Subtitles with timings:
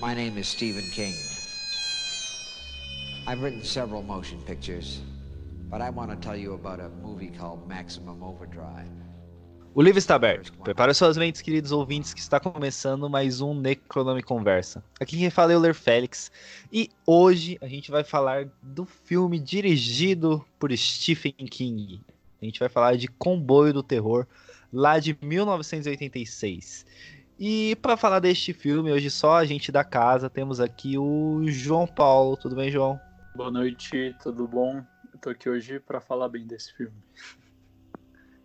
[0.00, 1.14] My name is Stephen King.
[3.28, 5.00] I've written several motion pictures,
[5.70, 8.90] but I want to tell you about a movie called Maximum Overdrive.
[9.72, 10.52] O livro está aberto.
[10.64, 14.82] Prepare suas mentes, queridos ouvintes, que está começando mais um Necronome Conversa.
[15.00, 16.28] Aqui quem fala é o Ler Félix.
[16.72, 22.00] E hoje a gente vai falar do filme dirigido por Stephen King.
[22.42, 24.26] A gente vai falar de Comboio do Terror,
[24.72, 26.84] lá de 1986.
[27.38, 31.86] E para falar deste filme, hoje só a gente da casa, temos aqui o João
[31.86, 32.36] Paulo.
[32.36, 32.98] Tudo bem, João?
[33.34, 34.84] Boa noite, tudo bom?
[35.12, 36.96] Eu tô aqui hoje para falar bem desse filme.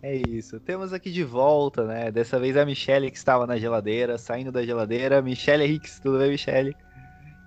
[0.02, 0.60] É isso.
[0.60, 2.10] Temos aqui de volta, né?
[2.10, 5.20] Dessa vez a Michelle que estava na geladeira, saindo da geladeira.
[5.20, 6.74] Michelle Hicks, tudo bem, Michelle?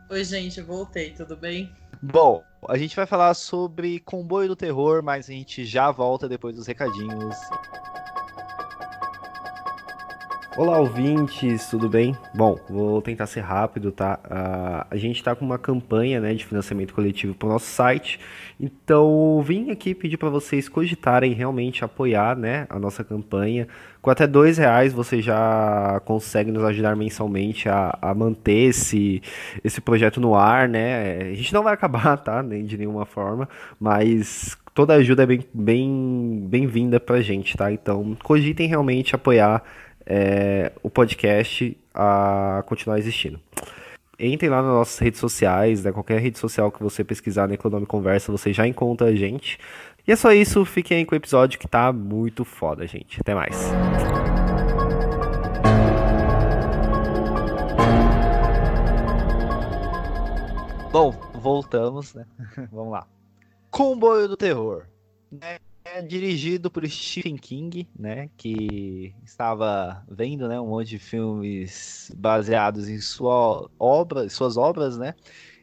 [0.10, 1.72] Oi, gente, eu voltei, tudo bem?
[2.02, 6.56] Bom, a gente vai falar sobre Comboio do Terror, mas a gente já volta depois
[6.56, 7.38] dos recadinhos.
[10.56, 12.16] Olá, ouvintes, tudo bem?
[12.36, 14.20] Bom, vou tentar ser rápido, tá?
[14.24, 18.20] Uh, a gente está com uma campanha né, de financiamento coletivo para o nosso site,
[18.60, 23.68] então vim aqui pedir para vocês cogitarem realmente apoiar né, a nossa campanha.
[24.00, 29.24] Com até dois reais você já consegue nos ajudar mensalmente a, a manter esse,
[29.64, 31.32] esse projeto no ar, né?
[31.32, 32.44] A gente não vai acabar, tá?
[32.44, 33.50] Nem de nenhuma forma,
[33.80, 37.72] mas toda ajuda é bem, bem, bem-vinda pra gente, tá?
[37.72, 39.64] Então cogitem realmente apoiar
[40.06, 43.40] é, o podcast a continuar existindo.
[44.20, 45.92] Entrem lá nas nossas redes sociais, né?
[45.92, 49.58] qualquer rede social que você pesquisar na Econômica Conversa, você já encontra a gente.
[50.08, 53.20] E é só isso, fiquem aí com o episódio que tá muito foda, gente.
[53.22, 53.72] Até mais.
[60.92, 62.26] Bom, voltamos, né?
[62.72, 63.08] Vamos lá.
[63.72, 64.84] Comboio do Terror.
[65.32, 65.58] Né?
[65.86, 72.88] É dirigido por Stephen King, né, que estava vendo, né, um monte de filmes baseados
[72.88, 75.14] em sua obra, suas obras, né,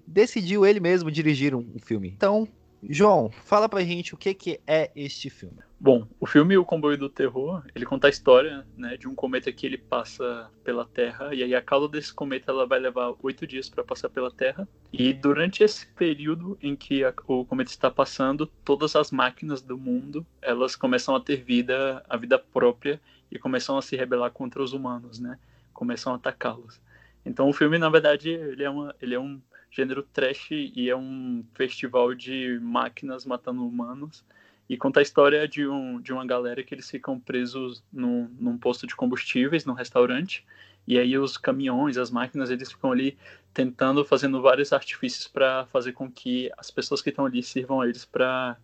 [0.06, 2.08] decidiu ele mesmo dirigir um, filme.
[2.08, 2.46] Então,
[2.88, 5.58] João, fala pra gente o que, que é este filme.
[5.78, 9.50] Bom, o filme O Comboio do Terror, ele conta a história né, de um cometa
[9.50, 13.46] que ele passa pela Terra, e aí a cauda desse cometa ela vai levar oito
[13.46, 17.90] dias para passar pela Terra, e durante esse período em que a, o cometa está
[17.90, 23.38] passando, todas as máquinas do mundo, elas começam a ter vida, a vida própria, e
[23.38, 25.38] começam a se rebelar contra os humanos, né?
[25.72, 26.80] Começam a atacá-los.
[27.24, 30.96] Então o filme, na verdade, ele é, uma, ele é um gênero trash e é
[30.96, 34.24] um festival de máquinas matando humanos,
[34.68, 38.56] e conta a história de, um, de uma galera que eles ficam presos num, num
[38.56, 40.46] posto de combustíveis, num restaurante,
[40.86, 43.18] e aí os caminhões, as máquinas, eles ficam ali
[43.52, 47.88] tentando, fazendo vários artifícios para fazer com que as pessoas que estão ali sirvam a
[47.88, 48.56] eles para,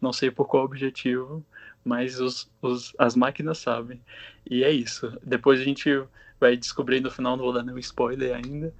[0.00, 1.44] não sei por qual objetivo,
[1.84, 4.00] mas os, os, as máquinas sabem.
[4.48, 5.18] E é isso.
[5.22, 5.90] Depois a gente
[6.38, 8.72] vai descobrir no final, não vou dar nenhum spoiler ainda,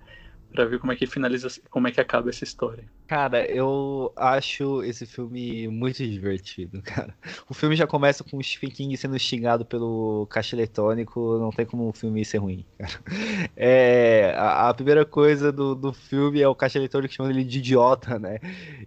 [0.54, 2.84] para ver como é que finaliza, como é que acaba essa história.
[3.09, 7.12] Cara, eu acho esse filme muito divertido, cara.
[7.48, 11.66] O filme já começa com o Stephen King sendo xingado pelo caixa eletrônico, não tem
[11.66, 13.00] como um filme ser ruim, cara.
[13.56, 17.59] É, a, a primeira coisa do, do filme é o caixa eletrônico chamando ele de
[17.59, 18.38] idiota, né?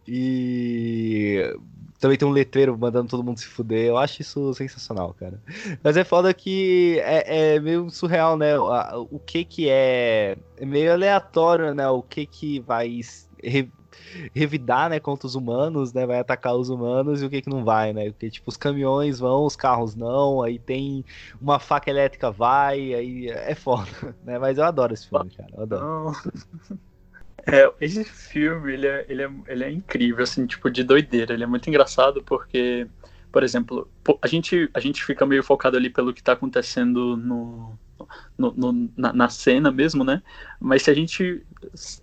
[0.08, 1.54] E
[2.00, 3.86] também tem um letreiro mandando todo mundo se fuder.
[3.86, 5.42] Eu acho isso sensacional, cara.
[5.84, 8.58] Mas é foda que é, é meio surreal, né?
[8.58, 10.38] O, o que que é...
[10.58, 11.88] é meio aleatório, né?
[11.90, 13.02] O que que vai
[13.44, 13.70] re,
[14.34, 16.06] revidar, né, contra os humanos, né?
[16.06, 18.10] Vai atacar os humanos e o que que não vai, né?
[18.12, 21.04] Porque, tipo, os caminhões vão, os carros não, aí tem
[21.42, 23.88] uma faca elétrica vai, aí é foda,
[24.24, 24.38] né?
[24.38, 25.50] Mas eu adoro esse filme, cara.
[25.56, 26.12] Eu adoro.
[27.50, 31.34] É, esse filme, ele é, ele, é, ele é incrível, assim, tipo, de doideira.
[31.34, 32.88] Ele é muito engraçado porque,
[33.32, 33.90] por exemplo,
[34.22, 37.80] a gente, a gente fica meio focado ali pelo que tá acontecendo no,
[38.38, 40.22] no, no na, na, cena mesmo, né?
[40.60, 41.42] Mas se a gente,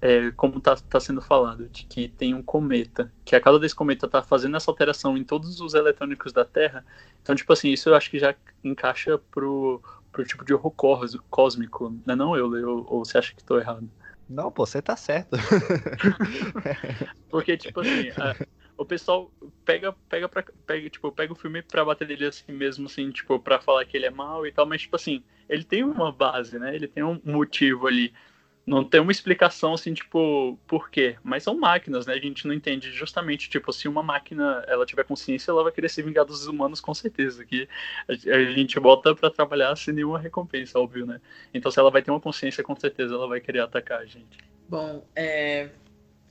[0.00, 3.74] é, como tá, tá sendo falado, de que tem um cometa, que a cauda desse
[3.74, 6.84] cometa tá fazendo essa alteração em todos os eletrônicos da Terra,
[7.22, 10.72] então, tipo assim, isso eu acho que já encaixa pro, pro tipo de horror
[11.30, 13.88] cósmico, não é não, eu, eu, ou você acha que tô errado?
[14.28, 15.36] Não, pô, você tá certo.
[17.28, 18.34] Porque, tipo assim, a,
[18.76, 19.32] o pessoal
[19.64, 23.38] pega, pega, pra, pega, tipo, pega o filme pra bater dele assim mesmo, assim, tipo,
[23.38, 26.58] pra falar que ele é mal e tal, mas, tipo assim, ele tem uma base,
[26.58, 26.74] né?
[26.74, 28.12] Ele tem um motivo ali
[28.66, 31.16] não tem uma explicação assim, tipo, por quê.
[31.22, 32.14] Mas são máquinas, né?
[32.14, 35.90] A gente não entende justamente, tipo, se uma máquina ela tiver consciência, ela vai querer
[35.90, 37.44] se vingar dos humanos com certeza.
[37.44, 37.68] Que
[38.08, 41.20] a gente volta para trabalhar sem nenhuma recompensa, óbvio, né?
[41.52, 44.38] Então se ela vai ter uma consciência, com certeza ela vai querer atacar a gente.
[44.66, 45.68] Bom, é...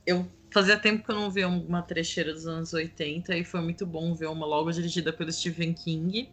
[0.04, 3.86] eu fazia tempo que eu não via uma trecheira dos anos 80 e foi muito
[3.86, 6.28] bom ver uma logo dirigida pelo Stephen King.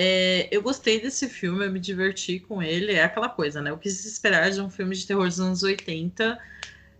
[0.00, 2.92] É, eu gostei desse filme, eu me diverti com ele.
[2.92, 3.72] É aquela coisa, né?
[3.72, 6.38] O que se esperar de um filme de terror dos anos 80.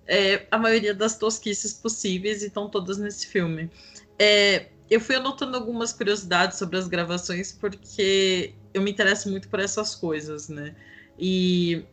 [0.05, 3.71] É, a maioria das tosquices possíveis estão todas nesse filme.
[4.19, 9.61] É, eu fui anotando algumas curiosidades sobre as gravações porque eu me interesso muito por
[9.61, 10.75] essas coisas, né?
[11.17, 11.85] E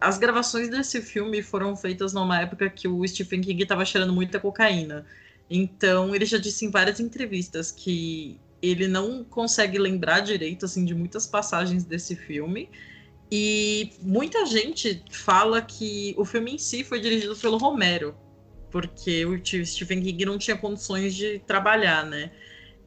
[0.00, 4.38] as gravações desse filme foram feitas numa época que o Stephen King estava cheirando muita
[4.38, 5.06] cocaína.
[5.50, 8.38] Então, ele já disse em várias entrevistas que
[8.70, 12.68] ele não consegue lembrar direito assim de muitas passagens desse filme.
[13.30, 18.14] E muita gente fala que o filme em si foi dirigido pelo Romero,
[18.70, 22.30] porque o Stephen King não tinha condições de trabalhar, né?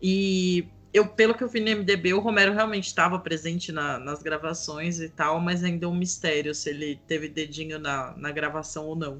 [0.01, 4.23] E eu, pelo que eu vi no MDB, o Romero realmente estava presente na, nas
[4.23, 8.85] gravações e tal, mas ainda é um mistério se ele teve dedinho na, na gravação
[8.87, 9.17] ou não.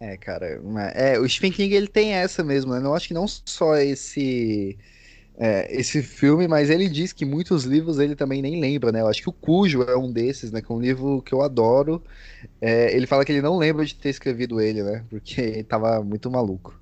[0.00, 0.60] É, cara,
[0.94, 2.84] é, o Stephen King ele tem essa mesmo, né?
[2.84, 4.76] Eu acho que não só esse
[5.44, 9.00] é, esse filme, mas ele diz que muitos livros ele também nem lembra, né?
[9.00, 10.62] Eu acho que o Cujo é um desses, né?
[10.62, 12.00] Que é um livro que eu adoro.
[12.60, 15.04] É, ele fala que ele não lembra de ter escrevido ele, né?
[15.10, 16.80] Porque ele tava muito maluco.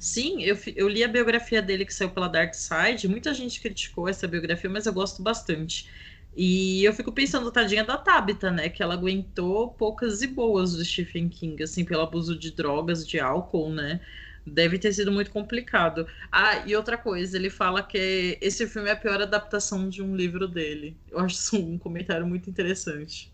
[0.00, 3.06] Sim, eu, eu li a biografia dele que saiu pela Dark Side.
[3.06, 5.90] Muita gente criticou essa biografia, mas eu gosto bastante.
[6.34, 8.70] E eu fico pensando, tadinha da Tabitha, né?
[8.70, 13.20] Que ela aguentou poucas e boas do Stephen King, assim, pelo abuso de drogas, de
[13.20, 14.00] álcool, né?
[14.48, 16.06] Deve ter sido muito complicado.
[16.30, 20.14] Ah, e outra coisa, ele fala que esse filme é a pior adaptação de um
[20.16, 20.96] livro dele.
[21.10, 23.32] Eu acho isso um comentário muito interessante.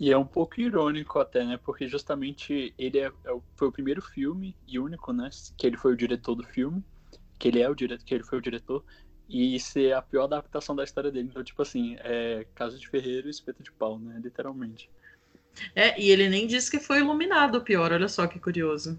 [0.00, 1.58] E é um pouco irônico até, né?
[1.62, 5.28] Porque justamente ele é, é, foi o primeiro filme e único, né?
[5.56, 6.84] Que ele foi o diretor do filme.
[7.38, 8.84] Que ele é o diretor, que ele foi o diretor.
[9.28, 11.28] E ser a pior adaptação da história dele.
[11.30, 14.20] Então, tipo assim, é Casa de Ferreiro e Espeto de Pau, né?
[14.22, 14.88] Literalmente.
[15.74, 18.98] É, e ele nem disse que foi iluminado o pior, olha só que curioso.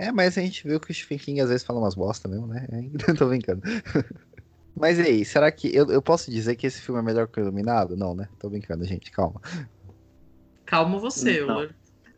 [0.00, 2.46] É, mas a gente viu que o Stephen King às vezes fala umas bosta mesmo,
[2.46, 2.66] né?
[2.72, 3.60] É, tô brincando.
[4.74, 5.68] mas e aí, será que.
[5.76, 7.98] Eu, eu posso dizer que esse filme é melhor que o Iluminado?
[7.98, 8.26] Não, né?
[8.38, 9.42] Tô brincando, gente, calma.
[10.64, 11.68] Calma você, Não.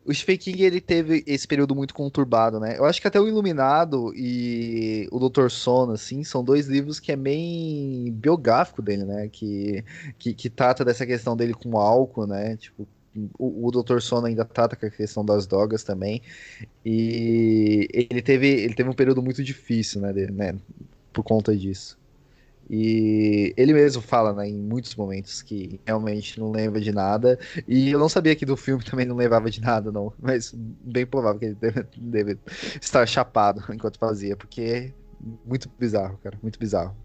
[0.05, 2.77] O Stephen King, ele teve esse período muito conturbado, né?
[2.77, 7.11] Eu acho que até o Iluminado e o Doutor Sono, assim, são dois livros que
[7.11, 9.27] é bem biográfico dele, né?
[9.29, 9.83] Que,
[10.17, 12.55] que, que trata dessa questão dele com álcool, né?
[12.55, 12.87] Tipo,
[13.37, 13.99] o, o Dr.
[13.99, 16.21] Sono ainda trata com a questão das drogas também.
[16.85, 20.55] E ele teve, ele teve um período muito difícil, né, de, né
[21.11, 21.97] por conta disso.
[22.69, 27.37] E ele mesmo fala, né, em muitos momentos que realmente não lembra de nada.
[27.67, 30.13] E eu não sabia que do filme também não lembrava de nada, não.
[30.19, 32.39] Mas bem provável que ele deve, deve
[32.81, 34.91] estar chapado enquanto fazia, porque é
[35.45, 36.95] muito bizarro, cara, muito bizarro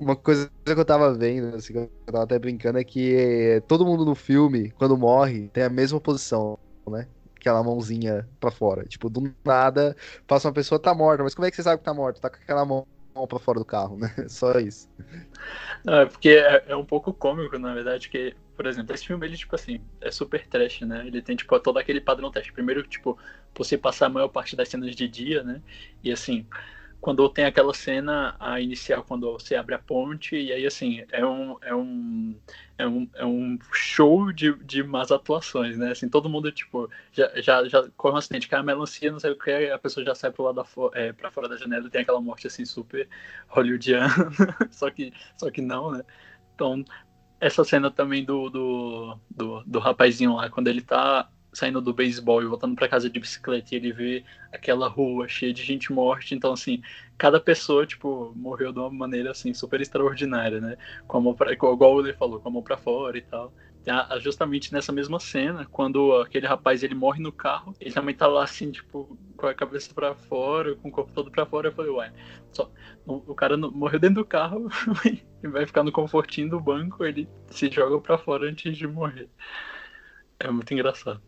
[0.00, 3.84] uma coisa que eu tava vendo, assim, que eu tava até brincando, é que todo
[3.84, 6.58] mundo no filme, quando morre, tem a mesma posição,
[6.88, 7.06] né?
[7.36, 8.84] Aquela mãozinha pra fora.
[8.84, 11.84] Tipo, do nada, passa uma pessoa, tá morta, mas como é que você sabe que
[11.84, 12.20] tá morta?
[12.20, 12.86] Tá com aquela mão
[13.28, 14.08] pra fora do carro, né?
[14.28, 14.88] Só isso.
[15.84, 19.26] Não, é porque é, é, um pouco cômico, na verdade, que, por exemplo, esse filme,
[19.26, 21.06] ele, tipo assim, é super trash, né?
[21.06, 22.52] Ele tem, tipo, todo aquele padrão teste.
[22.52, 23.18] Primeiro, tipo,
[23.56, 25.60] você passar a maior parte das cenas de dia, né?
[26.02, 26.46] E, assim,
[27.00, 31.24] quando tem aquela cena a inicial quando você abre a ponte e aí assim é
[31.24, 32.36] um é um
[32.78, 35.92] é um, é um show de, de más atuações né?
[35.92, 39.30] Assim todo mundo tipo já já, já corre um acidente cai a melancia não sei
[39.30, 41.90] o que a pessoa já sai pro lado da é, para fora da janela e
[41.90, 43.08] tem aquela morte assim super
[43.48, 44.10] hollywoodiana
[44.70, 46.04] só que só que não né?
[46.54, 46.84] Então
[47.40, 52.42] essa cena também do, do, do, do rapazinho lá quando ele tá saindo do beisebol
[52.42, 56.34] e voltando para casa de bicicleta e ele vê aquela rua cheia de gente morta,
[56.34, 56.82] então assim,
[57.18, 60.76] cada pessoa, tipo, morreu de uma maneira assim super extraordinária, né?
[61.06, 63.52] Com a mão pra, igual ele falou, com a mão para fora e tal.
[64.20, 68.44] Justamente nessa mesma cena, quando aquele rapaz ele morre no carro, ele também tá lá
[68.44, 71.68] assim, tipo, com a cabeça para fora, com o corpo todo para fora.
[71.68, 72.12] Eu falei, uai,
[72.52, 72.70] só,
[73.06, 74.68] o cara morreu dentro do carro
[75.42, 79.30] e vai ficar no confortinho do banco, ele se joga para fora antes de morrer.
[80.38, 81.22] É muito engraçado.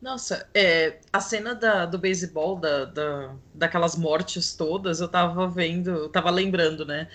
[0.00, 5.90] Nossa, é, a cena da, do beisebol, da, da, daquelas mortes todas, eu tava vendo,
[5.90, 7.08] eu tava lembrando, né?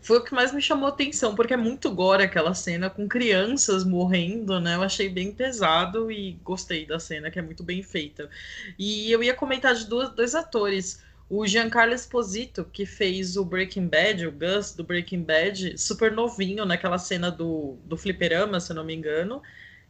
[0.00, 3.84] Foi o que mais me chamou atenção, porque é muito gore aquela cena com crianças
[3.84, 4.76] morrendo, né?
[4.76, 8.30] Eu achei bem pesado e gostei da cena, que é muito bem feita.
[8.78, 11.02] E eu ia comentar de duas, dois atores.
[11.28, 16.64] O Giancarlo Esposito, que fez o Breaking Bad, o Gus do Breaking Bad, super novinho
[16.64, 19.42] naquela cena do, do fliperama, se eu não me engano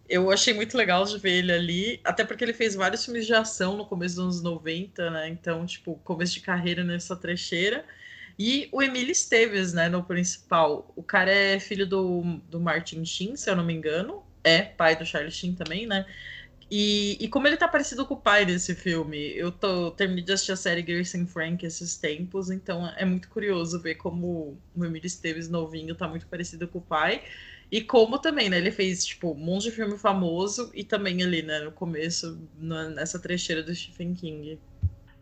[0.09, 3.35] eu achei muito legal de ver ele ali, até porque ele fez vários filmes de
[3.35, 5.29] ação no começo dos anos 90, né?
[5.29, 7.85] Então, tipo, começo de carreira nessa trecheira.
[8.38, 10.93] E o Emílio Esteves, né, no principal.
[10.97, 14.23] O cara é filho do, do Martin Sheen, se eu não me engano.
[14.45, 16.07] É pai do Charlie Sheen também, né?
[16.71, 20.33] E, e como ele tá parecido com o pai desse filme, eu tô terminei de
[20.33, 24.85] assistir a série Grace and Frank esses tempos, então é muito curioso ver como o
[24.85, 27.23] Emílio Esteves novinho tá muito parecido com o pai.
[27.71, 28.57] E como também, né?
[28.57, 32.89] Ele fez, tipo, um monte de filme famoso e também ali, né, no começo, na,
[32.89, 34.59] nessa trecheira do Stephen King.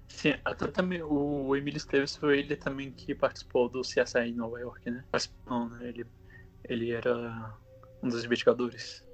[0.09, 4.61] Sim, até também o Emílio Esteves foi ele também que participou do CSI em Nova
[4.61, 5.05] York, né?
[5.45, 5.88] Não, né?
[5.88, 6.07] Ele,
[6.65, 7.59] ele era
[8.03, 9.05] um dos investigadores.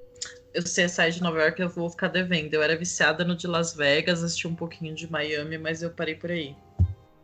[0.52, 2.52] Eu CSI de Nova York eu vou ficar devendo.
[2.52, 6.14] Eu era viciada no de Las Vegas, assisti um pouquinho de Miami, mas eu parei
[6.14, 6.54] por aí.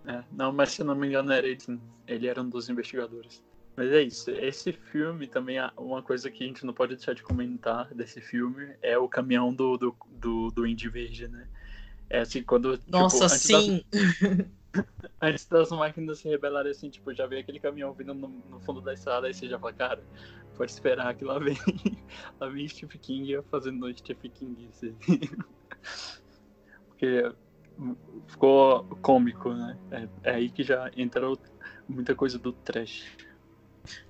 [0.07, 1.59] É, não, mas se eu não me engano era ele,
[2.07, 3.43] ele era um dos investigadores.
[3.79, 4.29] Mas é isso.
[4.33, 8.75] Esse filme também, uma coisa que a gente não pode deixar de comentar desse filme
[8.83, 11.47] é o caminhão do, do, do, do Indy Verde, né?
[12.11, 12.77] É assim, quando.
[12.77, 13.85] Tipo, Nossa, tipo, sim!
[13.93, 14.85] Das,
[15.23, 18.81] antes das máquinas se rebelarem, assim, tipo, já vem aquele caminhão vindo no, no fundo
[18.81, 20.03] da estrada, aí você já fala, cara,
[20.57, 21.57] pode esperar que lá vem.
[22.41, 24.69] lá vem Stephen King fazendo Stephen King.
[24.71, 24.97] Assim.
[26.89, 27.33] Porque
[28.27, 29.79] ficou cômico, né?
[29.93, 31.39] É, é aí que já entrou
[31.89, 33.28] muita coisa do trash.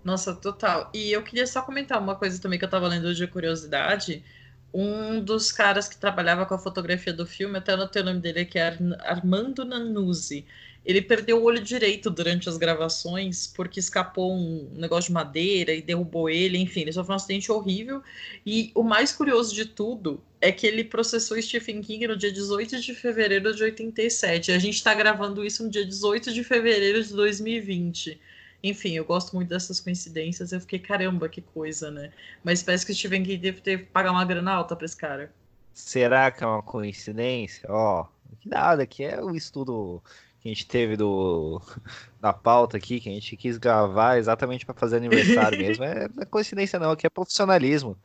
[0.04, 0.90] Nossa, total.
[0.94, 4.25] E eu queria só comentar uma coisa também que eu tava lendo hoje de curiosidade.
[4.73, 8.44] Um dos caras que trabalhava com a fotografia do filme, até anotei o nome dele,
[8.44, 10.44] que é Armando Nanuzzi.
[10.85, 15.82] Ele perdeu o olho direito durante as gravações porque escapou um negócio de madeira e
[15.82, 18.02] derrubou ele, enfim, ele sofreu um acidente horrível.
[18.47, 22.80] E o mais curioso de tudo é que ele processou Stephen King no dia 18
[22.80, 24.52] de fevereiro de 87.
[24.52, 28.18] A gente está gravando isso no dia 18 de fevereiro de 2020.
[28.62, 30.52] Enfim, eu gosto muito dessas coincidências.
[30.52, 32.12] Eu fiquei, caramba, que coisa, né?
[32.42, 34.96] Mas parece que o Steven King deve ter que pagar uma grana alta pra esse
[34.96, 35.32] cara.
[35.72, 37.70] Será que é uma coincidência?
[37.70, 38.06] Ó,
[38.40, 40.02] que nada, que é o estudo
[40.40, 41.60] que a gente teve do
[42.20, 45.84] da pauta aqui, que a gente quis gravar exatamente para fazer aniversário mesmo.
[45.84, 47.96] É, não é coincidência não, aqui é profissionalismo.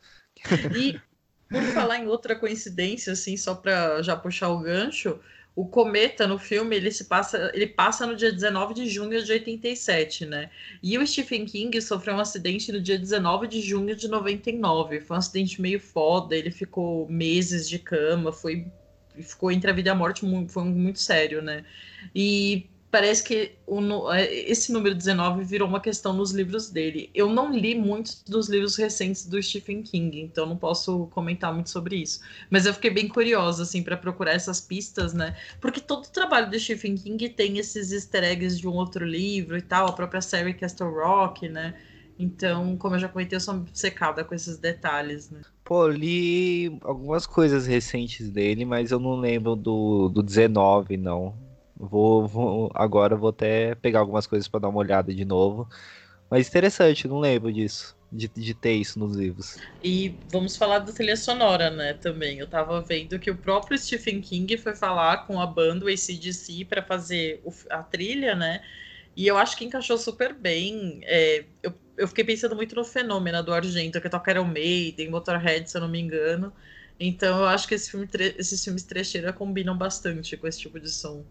[0.75, 0.99] E
[1.49, 5.19] por falar em outra coincidência, assim, só para já puxar o gancho,
[5.55, 9.31] o cometa no filme ele se passa ele passa no dia 19 de junho de
[9.31, 10.49] 87, né?
[10.81, 15.01] E o Stephen King sofreu um acidente no dia 19 de junho de 99.
[15.01, 18.65] Foi um acidente meio foda, ele ficou meses de cama, foi
[19.21, 21.63] ficou entre a vida e a morte, foi muito sério, né?
[22.15, 27.09] E parece que o, é, esse número 19 virou uma questão nos livros dele.
[27.11, 31.71] Eu não li muitos dos livros recentes do Stephen King, então não posso comentar muito
[31.71, 32.19] sobre isso.
[32.51, 35.35] Mas eu fiquei bem curiosa, assim, para procurar essas pistas, né?
[35.59, 39.57] Porque todo o trabalho do Stephen King tem esses easter eggs de um outro livro
[39.57, 41.73] e tal, a própria série Castle Rock, né?
[42.19, 45.41] Então, como eu já comentei, eu sou secada com esses detalhes, né?
[45.63, 51.33] Pô, li algumas coisas recentes dele, mas eu não lembro do, do 19, não.
[51.75, 55.67] Vou, vou, agora vou até pegar algumas coisas para dar uma olhada de novo.
[56.29, 59.55] Mas interessante, não lembro disso, de, de ter isso nos livros.
[59.83, 62.39] E vamos falar da trilha sonora, né, também.
[62.39, 66.81] Eu tava vendo que o próprio Stephen King foi falar com a banda, ACDC, para
[66.81, 68.63] fazer o, a trilha, né?
[69.15, 71.01] E eu acho que encaixou super bem.
[71.03, 75.69] É, eu, eu fiquei pensando muito no fenômeno do Argento, que toca Iron Maiden, Motorhead,
[75.69, 76.53] se eu não me engano.
[76.99, 80.89] Então eu acho que esse filme, esses filmes trecheira combinam bastante com esse tipo de
[80.89, 81.25] som.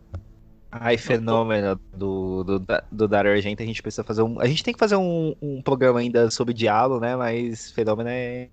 [0.75, 4.41] Ai, fenômeno do, do, do Dario Argento, a gente precisa fazer um.
[4.41, 7.15] A gente tem que fazer um, um programa ainda sobre diálogo, né?
[7.15, 8.51] Mas fenômeno é,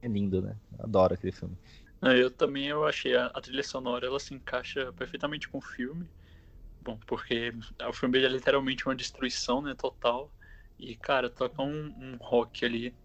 [0.00, 0.56] é lindo, né?
[0.78, 1.54] Adoro aquele filme.
[2.00, 6.08] Eu também eu achei a, a, trilha sonora, ela se encaixa perfeitamente com o filme.
[6.80, 7.52] Bom, porque
[7.86, 9.74] o filme é literalmente uma destruição, né?
[9.74, 10.32] Total.
[10.78, 12.96] E, cara, toca um, um rock ali.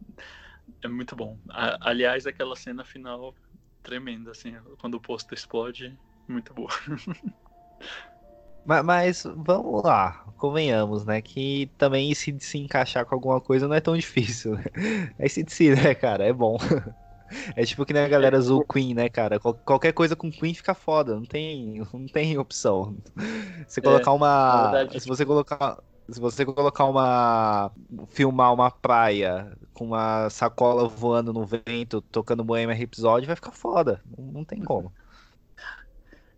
[0.81, 1.37] É muito bom.
[1.49, 3.35] A, aliás, aquela cena final
[3.83, 6.69] tremenda, assim, quando o posto explode, muito boa.
[8.67, 11.21] Mas, mas, vamos lá, convenhamos, né?
[11.21, 14.55] Que também se, se encaixar com alguma coisa não é tão difícil.
[14.55, 14.65] Né?
[15.17, 16.25] É se, né, cara?
[16.25, 16.57] É bom.
[17.57, 19.37] É tipo que nem a galera azul Queen, né, cara?
[19.37, 22.95] qualquer coisa com Queen fica foda, não tem, não tem opção.
[23.67, 24.87] Você colocar é, uma.
[24.97, 25.77] Se você colocar.
[26.09, 27.69] Se você colocar uma.
[28.07, 34.01] filmar uma praia com uma sacola voando no vento, tocando Bohemian Rhapsody, vai ficar foda.
[34.17, 34.89] Não, não tem como.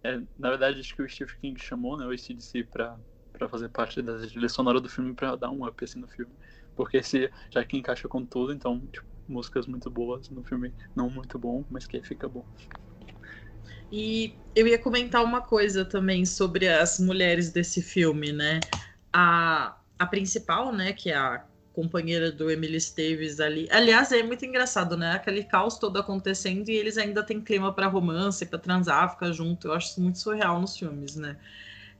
[0.04, 2.98] É, na verdade, acho que o Stephen King chamou né, o ACDC pra,
[3.34, 6.34] pra fazer parte da trilha sonora do filme pra dar um up assim, no filme.
[6.76, 11.10] Porque se, já que encaixa com tudo, então, tipo, músicas muito boas no filme, não
[11.10, 12.46] muito bom, mas que fica bom.
[13.92, 18.60] E eu ia comentar uma coisa também sobre as mulheres desse filme, né?
[19.14, 21.46] A, a principal, né, que é a
[21.80, 23.70] companheira do Emily Esteves ali.
[23.72, 25.14] Aliás, é muito engraçado, né?
[25.14, 29.70] Aquele caos todo acontecendo e eles ainda têm clima para romance, para transar, ficar junto.
[29.70, 31.38] Eu acho isso muito surreal nos filmes, né?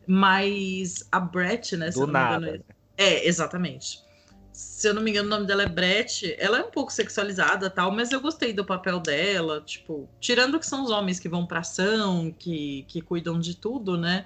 [0.06, 1.92] Mas a Brett, né?
[1.92, 2.46] Do nada.
[2.46, 2.64] Engano,
[2.98, 4.04] é, exatamente.
[4.52, 6.36] se eu não me engano, o nome dela é Brett.
[6.38, 9.62] Ela é um pouco sexualizada tal, mas eu gostei do papel dela.
[9.62, 13.98] Tipo, tirando que são os homens que vão pra ação, que, que cuidam de tudo,
[13.98, 14.26] né?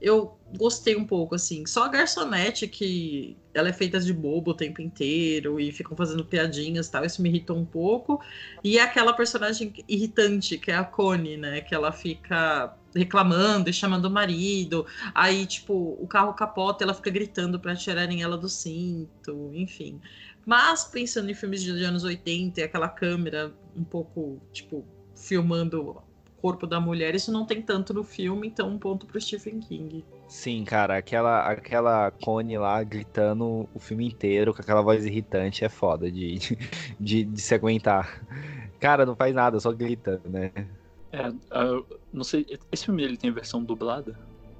[0.00, 1.66] Eu gostei um pouco, assim.
[1.66, 6.24] Só a garçonete, que ela é feita de bobo o tempo inteiro e ficam fazendo
[6.24, 8.20] piadinhas tal, isso me irritou um pouco.
[8.62, 11.60] E aquela personagem irritante, que é a Connie, né?
[11.60, 14.86] Que ela fica reclamando e chamando o marido.
[15.14, 20.00] Aí, tipo, o carro capota, ela fica gritando para tirarem ela do cinto, enfim.
[20.46, 24.84] Mas pensando em filmes de anos 80 e aquela câmera um pouco, tipo,
[25.14, 26.02] filmando o
[26.40, 30.04] corpo da mulher, isso não tem tanto no filme, então um ponto pro Stephen King.
[30.34, 35.68] Sim, cara, aquela, aquela Connie lá gritando o filme inteiro com aquela voz irritante é
[35.68, 36.38] foda de,
[36.98, 38.20] de, de se aguentar.
[38.80, 40.50] Cara, não faz nada, só grita, né?
[41.12, 44.18] É, uh, não sei, esse filme ele tem versão dublada?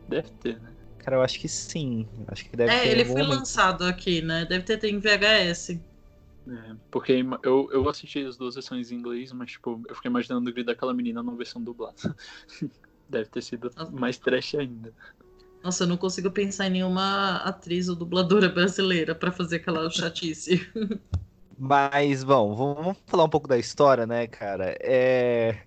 [0.09, 0.73] Deve ter, né?
[0.99, 2.07] Cara, eu acho que sim.
[2.29, 2.89] Acho que deve é, ter.
[2.91, 3.39] ele foi momento.
[3.41, 4.47] lançado aqui, né?
[4.47, 5.71] Deve ter em VHS.
[5.71, 10.49] É, porque eu, eu assisti as duas versões em inglês, mas tipo, eu fiquei imaginando
[10.49, 11.97] o grito daquela menina na versão dublada.
[13.09, 14.95] Deve ter sido mais trash ainda.
[15.65, 20.61] Nossa, eu não consigo pensar em nenhuma atriz ou dubladora brasileira para fazer aquela chatice.
[21.57, 24.77] Mas, bom, vamos falar um pouco da história, né, cara?
[24.81, 25.63] É...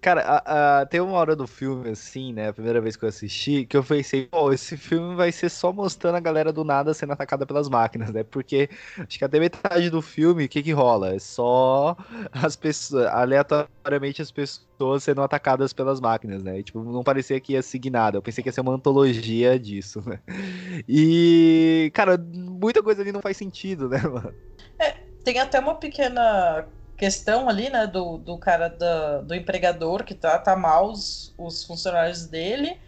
[0.00, 0.86] Cara, a, a...
[0.86, 3.84] tem uma hora do filme, assim, né, a primeira vez que eu assisti, que eu
[3.84, 7.68] pensei, pô, esse filme vai ser só mostrando a galera do nada sendo atacada pelas
[7.68, 8.24] máquinas, né?
[8.24, 8.68] Porque
[8.98, 11.14] acho que até metade do filme, o que que rola?
[11.14, 11.96] É só
[12.32, 16.58] as pessoas, aleatoriamente as pessoas sendo atacadas pelas máquinas, né?
[16.58, 18.16] E, tipo, não parecia que ia seguir nada.
[18.18, 20.20] Eu pensei que ia ser uma antologia disso, né?
[20.88, 24.34] E, cara, muita coisa ali não faz sentido, né, mano?
[24.80, 26.66] É, tem até uma pequena
[26.96, 32.24] questão ali, né, do, do cara da, do empregador que trata mal os, os funcionários
[32.26, 32.80] dele.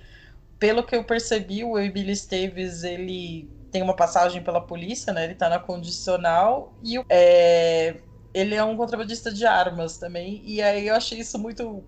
[0.59, 5.35] Pelo que eu percebi, o Emílio Esteves, ele tem uma passagem pela polícia, né, ele
[5.35, 8.01] tá na condicional e é,
[8.33, 11.85] ele é um contrabandista de armas também, e aí eu achei isso muito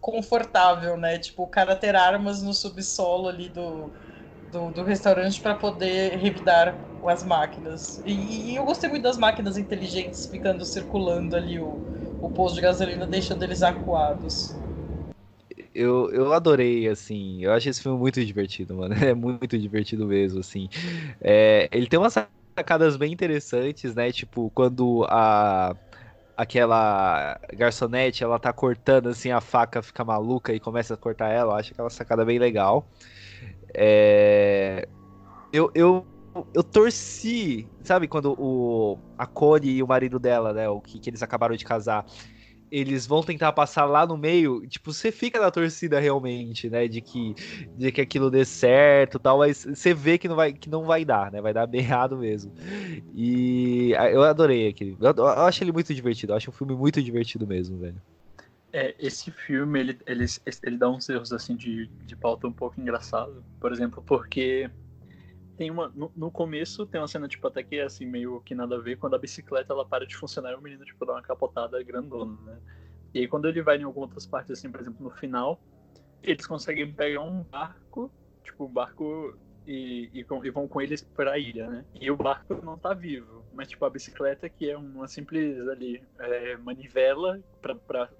[0.00, 3.92] confortável, né, tipo, o cara ter armas no subsolo ali do,
[4.52, 8.00] do, do restaurante para poder revidar as máquinas.
[8.04, 11.80] E, e, eu gostei muito das máquinas inteligentes ficando circulando ali o,
[12.20, 14.60] o posto de gasolina, deixando eles acuados.
[15.74, 18.94] Eu, eu adorei, assim, eu acho esse filme muito divertido, mano.
[19.04, 20.68] É muito divertido mesmo, assim.
[21.20, 22.14] É, ele tem umas
[22.58, 24.12] sacadas bem interessantes, né?
[24.12, 25.74] Tipo, quando a
[26.36, 31.52] aquela garçonete, ela tá cortando assim a faca, fica maluca e começa a cortar ela,
[31.54, 32.88] eu acho aquela sacada bem legal.
[33.76, 34.88] É...
[35.52, 36.06] Eu, eu,
[36.54, 41.10] eu torci, sabe, quando o, a Cody e o marido dela, né, o que, que
[41.10, 42.06] eles acabaram de casar,
[42.70, 47.02] eles vão tentar passar lá no meio, tipo, você fica na torcida realmente, né, de
[47.02, 47.34] que,
[47.76, 51.04] de que aquilo dê certo tal, mas você vê que não vai, que não vai
[51.04, 52.52] dar, né, vai dar bem errado mesmo.
[53.14, 57.02] E eu adorei aquele, eu, eu acho ele muito divertido, eu acho um filme muito
[57.02, 58.00] divertido mesmo, velho.
[58.72, 60.24] É, esse filme, ele, ele,
[60.62, 63.44] ele dá uns erros, assim, de, de pauta um pouco engraçado.
[63.60, 64.70] Por exemplo, porque
[65.56, 65.88] tem uma...
[65.88, 68.80] No, no, começo tem uma cena, tipo, até que é, assim, meio que nada a
[68.80, 68.96] ver.
[68.96, 72.36] Quando a bicicleta, ela para de funcionar e o menino, tipo, dá uma capotada grandona,
[72.46, 72.58] né?
[73.12, 75.60] E aí, quando ele vai em algumas outras partes, assim, por exemplo, no final,
[76.22, 78.10] eles conseguem pegar um barco,
[78.42, 81.84] tipo, um barco e, e, e, vão com eles para a ilha, né?
[82.00, 86.02] E o barco não tá vivo, mas tipo a bicicleta que é uma simples ali
[86.18, 88.10] é, manivela para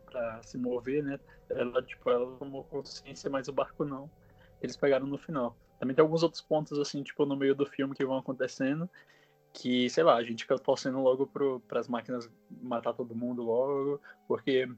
[0.42, 1.18] se mover, né?
[1.50, 4.10] Ela tipo ela tomou consciência, mas o barco não.
[4.60, 5.56] Eles pegaram no final.
[5.78, 8.88] Também tem alguns outros pontos assim, tipo no meio do filme que vão acontecendo
[9.52, 12.30] que, sei lá, a gente fica torcendo logo para as máquinas
[12.62, 14.68] matar todo mundo logo, porque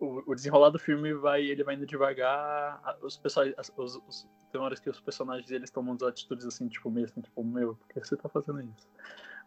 [0.00, 4.60] o, o desenrolar do filme vai ele vai indo devagar, os pessoal, os, os, tem
[4.60, 8.00] horas que os personagens eles tomam as atitudes assim, tipo, mesmo, tipo, meu, por que
[8.00, 8.88] você tá fazendo isso?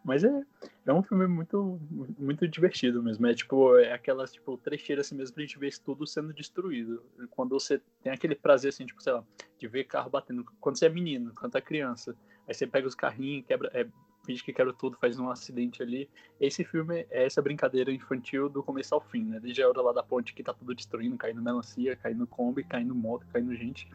[0.02, 0.42] Mas é,
[0.86, 1.78] é um filme muito,
[2.18, 3.26] muito divertido mesmo.
[3.26, 7.02] É tipo, é aquelas, tipo, trecheiras assim mesmo pra gente ver tudo sendo destruído.
[7.30, 9.24] Quando você tem aquele prazer, assim, tipo, sei lá,
[9.58, 10.44] de ver carro batendo.
[10.58, 12.16] Quando você é menino, quando é criança,
[12.48, 13.86] aí você pega os carrinhos, quebra, é,
[14.24, 16.08] finge que quebra tudo, faz um acidente ali.
[16.40, 19.38] Esse filme é essa brincadeira infantil do começo ao fim, né?
[19.38, 22.94] Desde a hora lá da ponte que tá tudo destruindo, caindo melancia, caindo Kombi, caindo
[22.94, 23.88] moto, caindo gente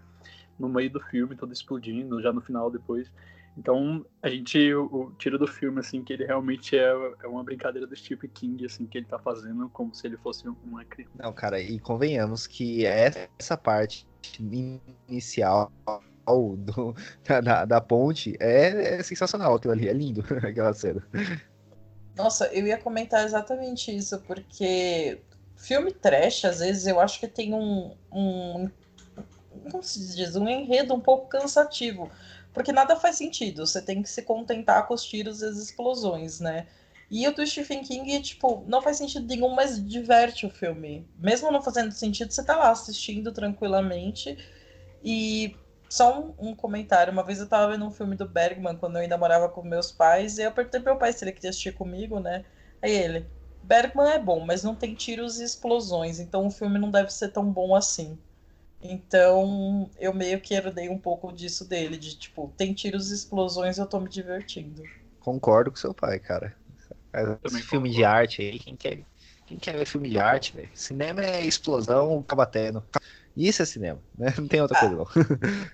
[0.57, 3.11] no meio do filme, todo explodindo, já no final depois.
[3.57, 6.91] Então, a gente o, o tira do filme, assim, que ele realmente é,
[7.23, 10.47] é uma brincadeira do Stephen King, assim, que ele tá fazendo como se ele fosse
[10.47, 11.13] uma criança.
[11.17, 14.05] Não, cara, e convenhamos que essa parte
[15.07, 15.71] inicial
[16.57, 16.95] do,
[17.43, 21.01] da, da ponte é, é sensacional aquilo ali, é lindo aquela cena.
[22.15, 25.21] Nossa, eu ia comentar exatamente isso, porque
[25.55, 28.69] filme trash, às vezes, eu acho que tem um, um
[29.71, 32.09] como se diz, um enredo um pouco cansativo.
[32.55, 33.67] Porque nada faz sentido.
[33.67, 36.65] Você tem que se contentar com os tiros e as explosões, né?
[37.11, 41.07] E o do Stephen King, tipo, não faz sentido nenhum, mas diverte o filme.
[41.19, 44.37] Mesmo não fazendo sentido, você tá lá assistindo tranquilamente.
[45.03, 45.55] E
[45.89, 47.13] só um, um, comentário.
[47.13, 49.91] Uma vez eu tava vendo um filme do Bergman quando eu ainda morava com meus
[49.91, 50.37] pais.
[50.37, 52.43] E eu perguntei pro meu pai se ele queria assistir comigo, né?
[52.81, 53.27] Aí ele,
[53.61, 57.29] Bergman é bom, mas não tem tiros e explosões, então o filme não deve ser
[57.29, 58.17] tão bom assim.
[58.91, 63.77] Então eu meio que herdei um pouco disso dele, de tipo, tem tiros e explosões,
[63.77, 64.83] eu tô me divertindo.
[65.19, 66.55] Concordo com seu pai, cara.
[67.43, 68.99] Esse filme de arte aí, quem quer,
[69.45, 70.69] quem quer ver filme de arte, velho?
[70.73, 72.83] Cinema é explosão, cabatendo.
[73.35, 74.33] Isso é cinema, né?
[74.37, 74.79] Não tem outra ah.
[74.81, 75.07] coisa não.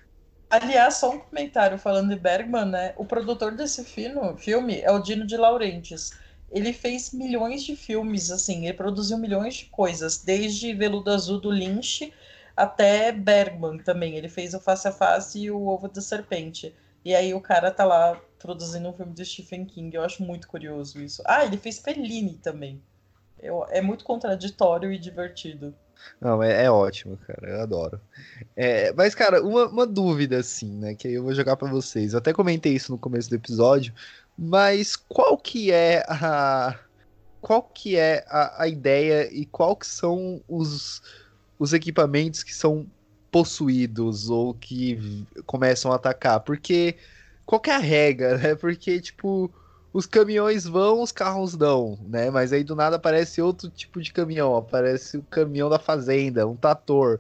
[0.50, 2.94] Aliás, só um comentário falando de Bergman, né?
[2.98, 6.12] O produtor desse filme, filme é o Dino de Laurentiis
[6.52, 11.50] ele fez milhões de filmes, assim, ele produziu milhões de coisas, desde Veludo Azul do
[11.50, 12.14] Lynch
[12.62, 14.16] até Bergman também.
[14.16, 16.76] Ele fez o Face a Face e o Ovo da Serpente.
[17.04, 19.96] E aí o cara tá lá produzindo um filme do Stephen King.
[19.96, 21.24] Eu acho muito curioso isso.
[21.26, 22.82] Ah, ele fez Fellini também.
[23.40, 25.74] Eu, é muito contraditório e divertido.
[26.20, 27.50] Não, é, é ótimo, cara.
[27.50, 28.02] Eu adoro.
[28.56, 30.94] É, mas, cara, uma, uma dúvida, assim, né?
[30.94, 32.14] Que eu vou jogar para vocês.
[32.14, 33.94] Eu até comentei isso no começo do episódio.
[34.38, 36.80] Mas qual que é a
[37.42, 41.02] qual que é a, a ideia e qual que são os,
[41.62, 42.88] os equipamentos que são
[43.30, 46.40] possuídos ou que começam a atacar?
[46.40, 46.96] Porque
[47.46, 48.56] qual que é a regra, né?
[48.56, 49.54] Porque tipo
[49.94, 52.32] os caminhões vão, os carros não, né?
[52.32, 56.56] Mas aí do nada aparece outro tipo de caminhão, aparece o caminhão da fazenda, um
[56.56, 57.20] trator.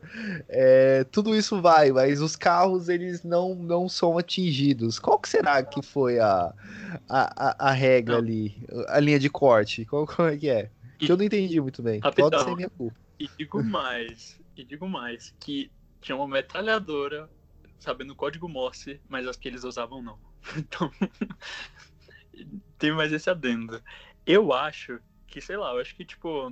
[0.49, 4.97] É, tudo isso vai, mas os carros eles não, não são atingidos.
[4.97, 6.51] Qual que será que foi a,
[7.07, 8.55] a, a, regra ali,
[8.87, 9.85] a linha de corte?
[9.85, 10.69] Qual, qual é que é?
[10.97, 11.99] Que eu não entendi muito bem.
[11.99, 12.95] Rapidão, Pode ser minha culpa.
[13.21, 17.29] E digo mais, e digo mais, que tinha uma metralhadora
[17.77, 20.19] sabendo o código Morse, mas as que eles usavam não.
[20.57, 20.91] Então,
[22.79, 23.79] tem mais esse adendo.
[24.25, 26.51] Eu acho que, sei lá, eu acho que, tipo,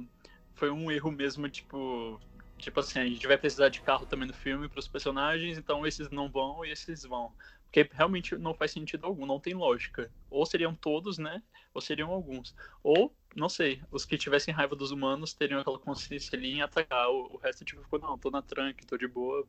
[0.53, 2.21] foi um erro mesmo, tipo.
[2.59, 5.87] Tipo assim, a gente vai precisar de carro também no filme para os personagens, então
[5.87, 7.33] esses não vão e esses vão.
[7.63, 10.13] Porque realmente não faz sentido algum, não tem lógica.
[10.29, 11.41] Ou seriam todos, né?
[11.73, 12.53] Ou seriam alguns.
[12.83, 17.09] Ou, não sei, os que tivessem raiva dos humanos teriam aquela consciência ali em atacar.
[17.09, 19.45] O, o resto, tipo, ficou, não, tô na tranque, tô de boa,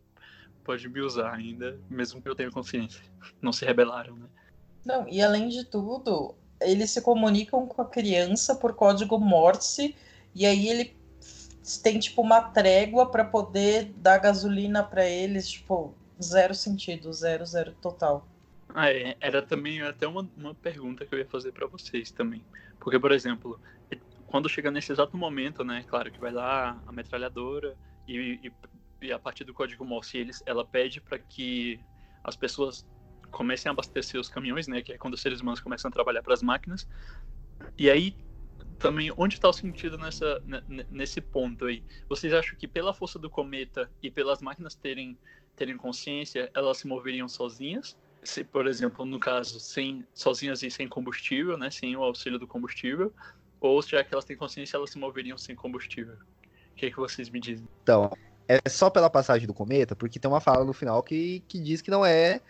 [0.65, 3.03] pode me usar ainda, mesmo que eu tenha consciência.
[3.41, 4.27] Não se rebelaram, né?
[4.85, 9.95] Não, e além de tudo, eles se comunicam com a criança por código Morse
[10.35, 10.97] e aí ele
[11.83, 17.73] tem tipo uma trégua para poder dar gasolina para eles, tipo, zero sentido, zero, zero
[17.81, 18.27] total.
[18.75, 19.17] Ah, é.
[19.21, 22.45] Era também até uma, uma pergunta que eu ia fazer para vocês também.
[22.79, 23.61] Porque, por exemplo,
[24.27, 28.53] quando chega nesse exato momento, né, claro que vai lá a metralhadora e, e,
[29.07, 31.81] e a partir do código Morse eles, ela pede para que
[32.23, 32.87] as pessoas
[33.31, 34.83] comecem a abastecer os caminhões, né?
[34.83, 36.87] Que é quando os seres humanos começam a trabalhar para as máquinas.
[37.79, 38.15] E aí
[38.79, 40.43] também onde está o sentido nessa
[40.91, 41.85] nesse ponto aí?
[42.09, 45.19] Vocês acham que pela força do cometa e pelas máquinas terem
[45.55, 47.97] terem consciência, elas se moveriam sozinhas?
[48.23, 52.47] Se, por exemplo, no caso, sem sozinhas e sem combustível, né, sem o auxílio do
[52.47, 53.13] combustível,
[53.61, 56.15] ou já que elas têm consciência, elas se moveriam sem combustível?
[56.73, 57.67] O que, é que vocês me dizem?
[57.83, 58.11] Então,
[58.49, 61.81] é só pela passagem do cometa, porque tem uma fala no final que, que diz
[61.81, 62.41] que não é,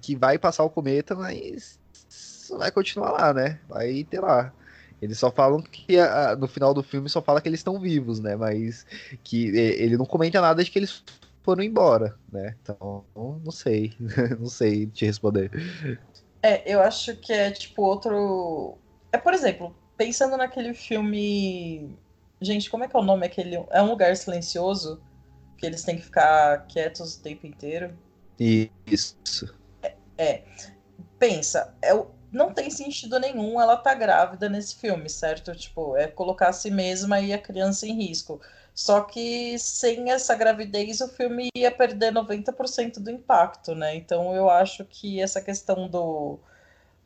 [0.00, 1.78] que vai passar o cometa, mas
[2.58, 3.60] vai continuar lá, né?
[3.68, 4.52] Vai ter lá.
[5.00, 5.96] Eles só falam que
[6.38, 8.36] no final do filme só fala que eles estão vivos, né?
[8.36, 8.86] Mas
[9.22, 11.04] que ele não comenta nada de que eles
[11.44, 12.56] foram embora, né?
[12.62, 13.92] Então, não sei,
[14.40, 15.50] não sei te responder.
[16.42, 18.78] É, eu acho que é tipo outro.
[19.12, 21.96] É, por exemplo, pensando naquele filme.
[22.40, 23.26] Gente, como é que é o nome?
[23.26, 23.56] Aquele...
[23.70, 25.00] É um lugar silencioso
[25.56, 27.96] que eles têm que ficar quietos o tempo inteiro.
[28.38, 29.54] Isso.
[29.82, 29.94] É.
[30.18, 30.42] é.
[31.18, 31.94] Pensa, é,
[32.32, 35.54] não tem sentido nenhum ela tá grávida nesse filme, certo?
[35.54, 38.40] Tipo, é colocar a si mesma e a criança em risco.
[38.74, 43.94] Só que sem essa gravidez o filme ia perder 90% do impacto, né?
[43.94, 46.40] Então eu acho que essa questão do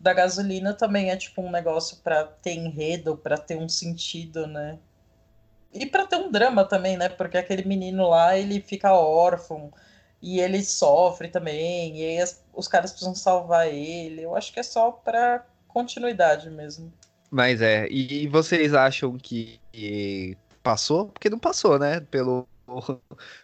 [0.01, 4.79] da gasolina também é tipo um negócio para ter enredo, para ter um sentido, né?
[5.73, 7.09] E para ter um drama também, né?
[7.09, 9.71] Porque aquele menino lá, ele fica órfão
[10.23, 14.23] e ele sofre também, e aí as, os caras precisam salvar ele.
[14.23, 16.93] Eu acho que é só para continuidade mesmo.
[17.31, 19.61] Mas é, e vocês acham que
[20.69, 21.07] passou?
[21.09, 22.01] Porque não passou, né?
[22.01, 22.47] Pelo,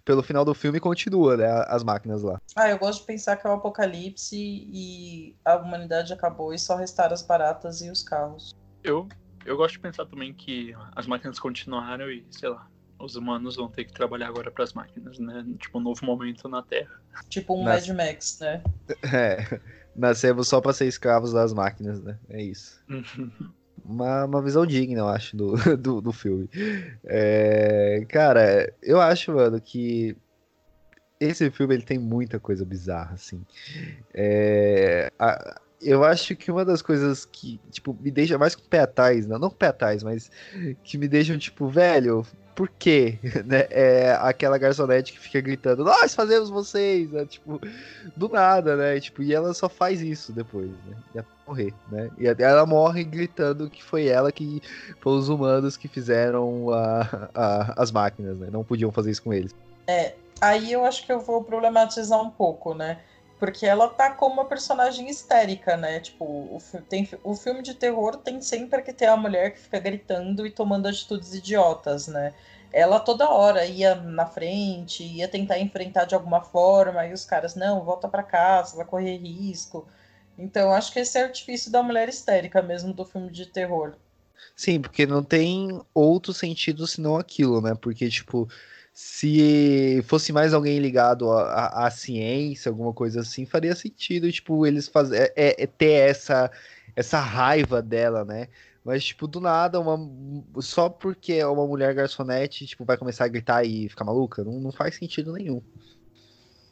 [0.04, 1.46] pelo final do filme continua, né?
[1.68, 2.38] As máquinas lá.
[2.54, 6.76] Ah, eu gosto de pensar que é o apocalipse e a humanidade acabou e só
[6.76, 8.54] restaram as baratas e os carros.
[8.82, 9.08] Eu
[9.46, 12.66] eu gosto de pensar também que as máquinas continuaram e, sei lá,
[12.98, 15.44] os humanos vão ter que trabalhar agora para as máquinas, né?
[15.58, 17.00] Tipo, um novo momento na Terra.
[17.28, 18.62] Tipo um Mad Max, né?
[19.12, 19.60] É.
[19.96, 22.18] Nascemos só para ser escravos das máquinas, né?
[22.28, 22.82] É isso.
[23.84, 26.48] Uma, uma visão digna, eu acho, do, do, do filme.
[27.04, 30.16] É, cara, eu acho, mano, que
[31.20, 33.44] esse filme ele tem muita coisa bizarra, assim.
[34.12, 38.68] É, a, eu acho que uma das coisas que, tipo, me deixa mais com o
[38.68, 40.30] pé atrás, não, não com o pé atrás, mas
[40.82, 43.18] que me deixam, tipo, velho, por quê?
[43.44, 43.66] Né?
[43.70, 47.26] É aquela garçonete que fica gritando, nós fazemos vocês, né?
[47.26, 47.60] Tipo,
[48.16, 48.98] do nada, né?
[49.00, 50.96] Tipo, e ela só faz isso depois, né?
[51.14, 52.10] Ia morrer, né?
[52.16, 54.62] E ela morre gritando que foi ela que
[55.00, 58.48] foi os humanos que fizeram a, a, as máquinas, né?
[58.50, 59.54] Não podiam fazer isso com eles.
[59.86, 63.00] É, aí eu acho que eu vou problematizar um pouco, né?
[63.38, 66.00] Porque ela tá como uma personagem histérica, né?
[66.00, 69.78] Tipo, o, tem, o filme de terror tem sempre que ter a mulher que fica
[69.78, 72.32] gritando e tomando atitudes idiotas, né?
[72.72, 77.54] Ela toda hora ia na frente, ia tentar enfrentar de alguma forma, e os caras,
[77.54, 79.86] não, volta para casa, vai correr risco.
[80.36, 83.94] Então, acho que esse é o artifício da mulher histérica mesmo do filme de terror.
[84.56, 87.74] Sim, porque não tem outro sentido senão aquilo, né?
[87.80, 88.48] Porque, tipo,
[88.94, 95.32] se fosse mais alguém ligado à, ciência, alguma coisa assim, faria sentido, tipo, eles fazer
[95.34, 96.48] é, é, ter essa
[96.94, 98.46] essa raiva dela, né?
[98.84, 99.98] Mas, tipo, do nada, uma,
[100.62, 104.60] só porque é uma mulher garçonete, tipo, vai começar a gritar e ficar maluca, não,
[104.60, 105.60] não faz sentido nenhum.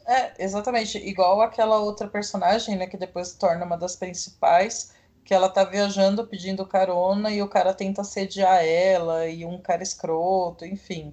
[0.06, 0.98] É, exatamente.
[0.98, 4.92] Igual aquela outra personagem, né, que depois se torna uma das principais,
[5.24, 9.82] que ela tá viajando pedindo carona e o cara tenta sediar ela, e um cara
[9.82, 11.12] escroto, enfim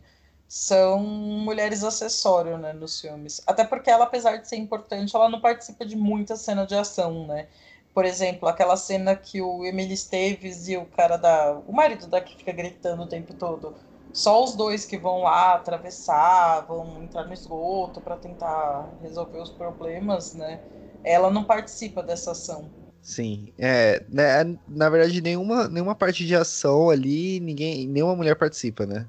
[0.50, 3.40] são mulheres acessório, né, nos filmes.
[3.46, 7.28] Até porque ela, apesar de ser importante, ela não participa de muita cena de ação,
[7.28, 7.48] né?
[7.94, 11.62] Por exemplo, aquela cena que o Emily Esteves e o cara da...
[11.68, 13.76] O marido da que fica gritando o tempo todo.
[14.12, 19.52] Só os dois que vão lá atravessar, vão entrar no esgoto para tentar resolver os
[19.52, 20.60] problemas, né?
[21.04, 22.68] Ela não participa dessa ação.
[23.04, 28.86] Sim, é, né, na verdade nenhuma, nenhuma parte de ação ali, ninguém, nenhuma mulher participa,
[28.86, 29.08] né?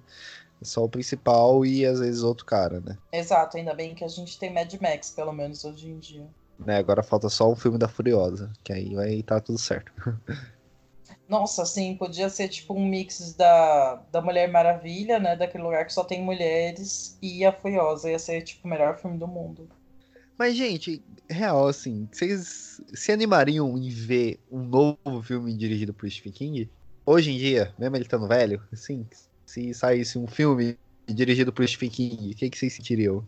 [0.62, 2.96] Só o principal e às vezes outro cara, né?
[3.12, 6.26] Exato, ainda bem que a gente tem Mad Max, pelo menos hoje em dia.
[6.58, 9.92] Né, agora falta só um filme da Furiosa, que aí vai estar tá tudo certo.
[11.30, 15.36] Nossa, sim, podia ser tipo um mix da, da Mulher Maravilha, né?
[15.36, 18.10] Daquele lugar que só tem mulheres, e a Furiosa.
[18.10, 19.68] Ia ser tipo o melhor filme do mundo.
[20.36, 26.32] Mas, gente, real, assim, vocês se animariam em ver um novo filme dirigido por Stephen
[26.32, 26.70] King?
[27.06, 29.06] Hoje em dia, mesmo ele estando velho, assim,
[29.50, 33.26] se saísse um filme dirigido por Stephen King, o que, que vocês sentiriam?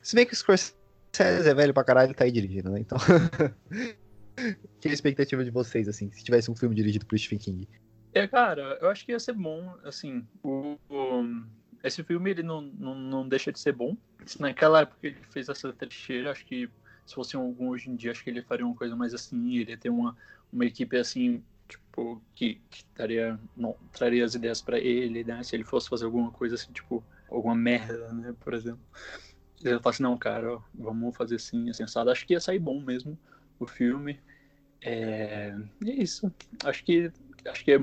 [0.00, 0.74] Se bem que o Scorsese
[1.16, 2.80] é velho pra caralho, ele tá aí dirigindo, né?
[2.80, 2.98] Então.
[4.80, 7.68] que a expectativa de vocês, assim, se tivesse um filme dirigido por Stephen King?
[8.12, 11.42] É, cara, eu acho que ia ser bom, assim, o, o,
[11.84, 13.96] esse filme ele não, não, não deixa de ser bom.
[14.40, 16.68] Naquela época ele fez essa trecheira, acho que
[17.06, 19.70] se fosse algum hoje em dia, acho que ele faria uma coisa mais assim, ele
[19.70, 20.16] ia ter uma,
[20.52, 21.42] uma equipe assim
[21.72, 25.42] tipo, que, que taria, não, traria as ideias para ele, né?
[25.42, 28.34] Se ele fosse fazer alguma coisa assim, tipo, alguma merda, né?
[28.40, 28.80] Por exemplo.
[29.64, 32.10] Ele falasse, assim, não, cara, ó, vamos fazer assim, assim, assado.
[32.10, 33.18] Acho que ia sair bom mesmo
[33.58, 34.18] o filme.
[34.80, 35.54] É,
[35.86, 36.32] é isso.
[36.64, 37.12] Acho que
[37.48, 37.76] acho que é,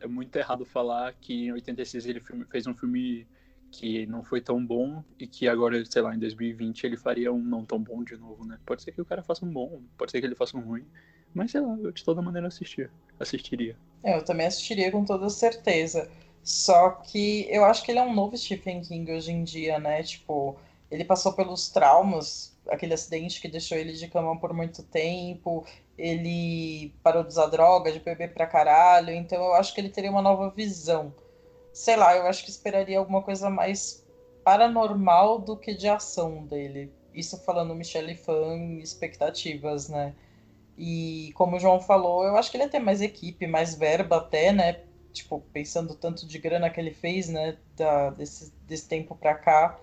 [0.00, 3.26] é, muito errado falar que em 86 ele fez um filme
[3.70, 7.42] que não foi tão bom e que agora, sei lá, em 2020 ele faria um
[7.42, 8.58] não tão bom de novo, né?
[8.66, 10.86] Pode ser que o cara faça um bom, pode ser que ele faça um ruim,
[11.34, 13.76] mas sei lá, eu de toda maneira assistia, assistiria.
[14.02, 16.10] É, eu também assistiria com toda certeza.
[16.42, 20.02] Só que eu acho que ele é um novo Stephen King hoje em dia, né?
[20.02, 20.58] Tipo,
[20.90, 25.64] ele passou pelos traumas, aquele acidente que deixou ele de cama por muito tempo,
[25.96, 30.10] ele parou de usar droga, de beber pra caralho, então eu acho que ele teria
[30.10, 31.14] uma nova visão.
[31.72, 34.04] Sei lá, eu acho que esperaria alguma coisa mais
[34.44, 36.92] paranormal do que de ação dele.
[37.14, 40.14] Isso falando Michelle Fan expectativas, né?
[40.84, 44.16] E como o João falou, eu acho que ele ia ter mais equipe, mais verba
[44.16, 44.80] até, né?
[45.12, 47.56] Tipo, pensando tanto de grana que ele fez, né?
[47.76, 49.78] Da, desse, desse tempo pra cá.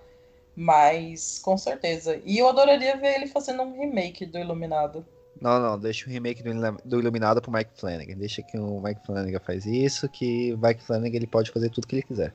[0.54, 2.20] Mas, com certeza.
[2.22, 5.06] E eu adoraria ver ele fazendo um remake do Iluminado.
[5.40, 6.52] Não, não, deixa o remake do,
[6.84, 8.18] do Iluminado pro Mike Flanagan.
[8.18, 11.86] Deixa que o Mike Flanagan faz isso, que o Mike Flanagan ele pode fazer tudo
[11.86, 12.34] que ele quiser.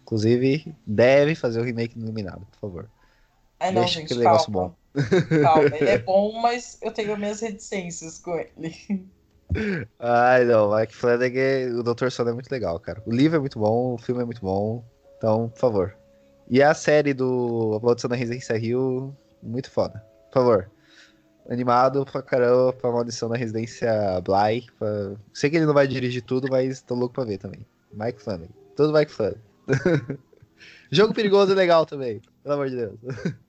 [0.00, 2.90] Inclusive, deve fazer o remake do Iluminado, por favor.
[3.60, 4.68] É, não, deixa gente, que negócio calma.
[4.68, 4.74] bom.
[5.42, 9.06] Calma, ele é bom, mas eu tenho minhas reticências com ele.
[9.98, 12.10] Ai, não, Mike Flanagan, o Dr.
[12.10, 13.02] Sono é muito legal, cara.
[13.06, 14.84] O livro é muito bom, o filme é muito bom.
[15.16, 15.96] Então, por favor.
[16.48, 20.02] E a série do A Maldição da Residência Rio, muito foda.
[20.30, 20.70] Por favor.
[21.48, 23.90] Animado pra caramba pra Maldição da Residência
[24.22, 24.66] Bly.
[24.78, 25.16] Pra...
[25.32, 27.66] Sei que ele não vai dirigir tudo, mas tô louco pra ver também.
[27.92, 28.52] Mike Flanagan.
[28.76, 29.40] Tudo Mike Flanagan.
[30.90, 32.20] Jogo perigoso e legal também.
[32.42, 32.98] Pelo amor de Deus.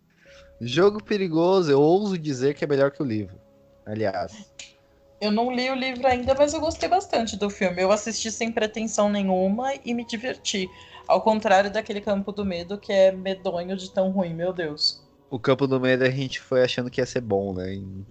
[0.61, 3.35] Jogo perigoso, eu ouso dizer que é melhor que o livro.
[3.85, 4.51] aliás.
[5.21, 7.81] Eu não li o livro ainda, mas eu gostei bastante do filme.
[7.81, 10.69] Eu assisti sem pretensão nenhuma e me diverti.
[11.07, 15.03] Ao contrário daquele Campo do Medo, que é medonho de tão ruim, meu Deus.
[15.29, 17.73] O Campo do Medo a gente foi achando que ia ser bom, né?
[17.73, 18.05] E...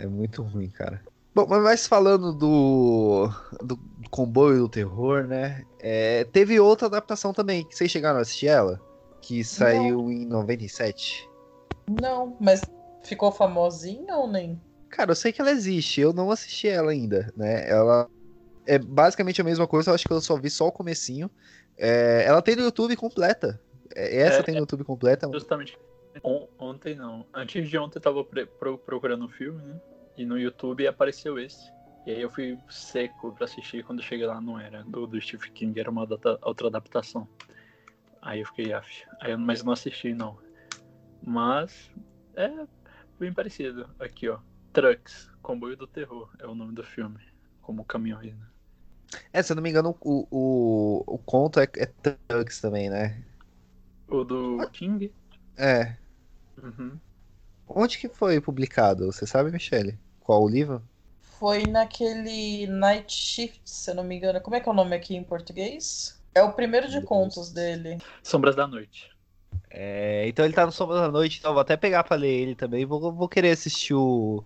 [0.00, 1.00] É muito ruim, cara.
[1.34, 3.30] Bom, mas falando do,
[3.62, 3.78] do
[4.10, 5.64] comboio do terror, né?
[5.78, 8.80] É, teve outra adaptação também, vocês chegaram a assistir ela?
[9.20, 10.12] Que saiu Não.
[10.12, 11.28] em 97.
[11.88, 12.70] Não, mas
[13.02, 14.60] ficou famosinha ou nem?
[14.90, 17.68] Cara, eu sei que ela existe, eu não assisti ela ainda, né?
[17.68, 18.08] Ela
[18.66, 21.30] é basicamente a mesma coisa, eu acho que eu só vi só o comecinho.
[21.76, 23.60] É, ela tem no YouTube completa.
[23.94, 25.28] É, essa é, tem no YouTube completa.
[25.32, 25.78] Justamente.
[26.58, 27.24] ontem não.
[27.32, 28.24] Antes de ontem eu tava
[28.86, 29.80] procurando um filme, né?
[30.16, 31.72] E no YouTube apareceu esse.
[32.06, 33.84] E aí eu fui seco pra assistir.
[33.84, 36.06] Quando eu cheguei lá, não era do, do Stephen King, era uma
[36.42, 37.28] outra adaptação.
[38.28, 39.06] Aí eu fiquei af.
[39.22, 40.36] Aí eu, mas não assisti, não.
[41.22, 41.90] Mas
[42.36, 42.50] é
[43.18, 43.88] bem parecido.
[43.98, 44.38] Aqui, ó.
[44.70, 47.18] Trucks, Comboio do Terror é o nome do filme.
[47.62, 48.46] Como caminhões, né?
[49.32, 53.24] É, se eu não me engano, o, o, o conto é, é Trucks também, né?
[54.06, 55.10] O do King?
[55.56, 55.96] É.
[56.62, 56.98] Uhum.
[57.66, 59.06] Onde que foi publicado?
[59.06, 59.98] Você sabe, Michele?
[60.20, 60.82] Qual o livro?
[61.22, 64.38] Foi naquele Night Shift, se eu não me engano.
[64.42, 66.17] Como é que é o nome aqui em português?
[66.38, 67.98] É o primeiro de contos dele.
[68.22, 69.10] Sombras da Noite.
[69.68, 72.54] É, então ele tá no Sombras da Noite, então vou até pegar pra ler ele
[72.54, 72.86] também.
[72.86, 74.44] Vou, vou querer assistir o,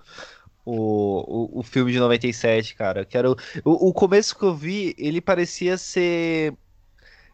[0.64, 3.05] o, o, o filme de 97, cara.
[3.05, 6.57] Quero, o, o começo que eu vi, ele parecia ser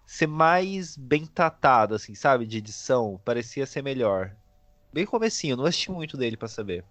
[0.05, 2.45] ser mais bem tratado, assim, sabe?
[2.45, 3.21] De edição.
[3.25, 4.35] Parecia ser melhor.
[4.93, 6.85] Bem comecinho, não assisti muito dele para saber.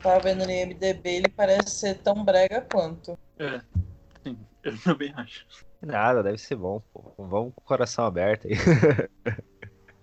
[0.00, 3.18] Tá vendo no IMDB, ele parece ser tão brega quanto.
[3.38, 3.60] É,
[4.22, 5.44] sim, eu também acho.
[5.82, 7.12] Nada, deve ser bom, pô.
[7.18, 8.54] Vamos com o coração aberto aí.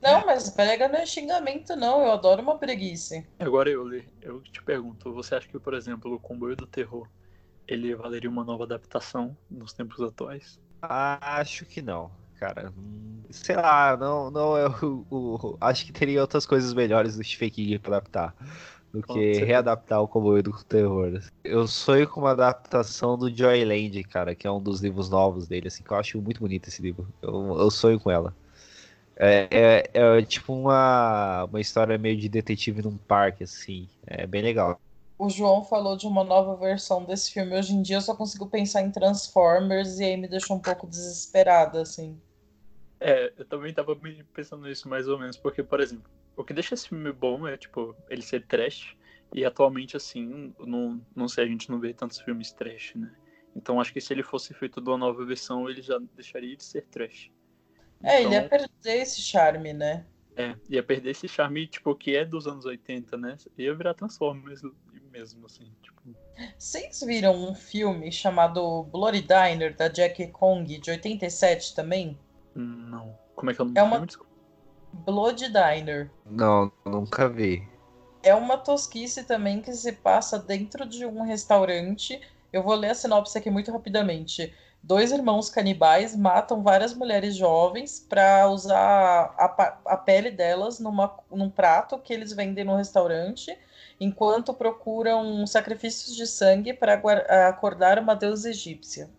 [0.01, 2.01] Não, mas brega não é xingamento, não.
[2.01, 3.21] Eu adoro uma preguiça.
[3.37, 3.85] Agora eu,
[4.21, 7.05] eu te pergunto, você acha que, por exemplo, o Comboio do Terror,
[7.67, 10.57] ele valeria uma nova adaptação nos tempos atuais?
[10.81, 12.73] Acho que não, cara.
[13.29, 17.49] Sei lá, não, não é o, o, Acho que teria outras coisas melhores do Stephen
[17.49, 18.33] King pra adaptar
[18.91, 21.19] do que readaptar o Comboio do Terror.
[21.43, 25.67] Eu sonho com uma adaptação do Joyland, cara, que é um dos livros novos dele,
[25.67, 27.07] assim, que eu acho muito bonito esse livro.
[27.21, 28.35] Eu, eu sonho com ela.
[29.15, 33.87] É, é, é, tipo uma, uma história meio de detetive num parque, assim.
[34.07, 34.79] É bem legal.
[35.17, 37.53] O João falou de uma nova versão desse filme.
[37.53, 40.87] Hoje em dia eu só consigo pensar em Transformers e aí me deixou um pouco
[40.87, 42.17] desesperada, assim.
[43.01, 43.97] É, eu também tava
[44.33, 47.57] pensando nisso mais ou menos, porque, por exemplo, o que deixa esse filme bom é,
[47.57, 48.95] tipo, ele ser trash,
[49.33, 53.11] e atualmente, assim, não, não sei, a gente não vê tantos filmes trash, né?
[53.55, 56.63] Então acho que se ele fosse feito de uma nova versão, ele já deixaria de
[56.63, 57.31] ser trash.
[58.03, 60.05] É, então, ele ia então perder esse charme, né?
[60.35, 63.35] É, ia perder esse charme, tipo, que é dos anos 80, né?
[63.57, 64.61] Ia virar Transformers
[65.11, 66.15] mesmo, assim, tipo...
[66.57, 72.17] Vocês viram um filme chamado Bloody Diner, da Jack Kong, de 87 também?
[72.55, 73.17] Não.
[73.35, 74.07] Como é que é o nome é uma...
[74.93, 76.09] Blood Diner.
[76.25, 77.67] Não, nunca vi.
[78.21, 82.19] É uma tosquice também que se passa dentro de um restaurante.
[82.51, 87.99] Eu vou ler a sinopse aqui muito rapidamente dois irmãos canibais matam várias mulheres jovens
[87.99, 93.57] para usar a, a, pele delas numa, num prato que eles vendem no restaurante,
[93.99, 97.01] enquanto procuram sacrifícios de sangue para
[97.49, 99.09] acordar uma deusa egípcia.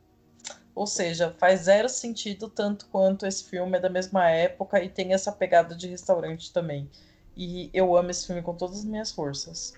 [0.81, 5.12] Ou seja, faz zero sentido tanto quanto esse filme é da mesma época e tem
[5.12, 6.88] essa pegada de restaurante também.
[7.37, 9.75] E eu amo esse filme com todas as minhas forças.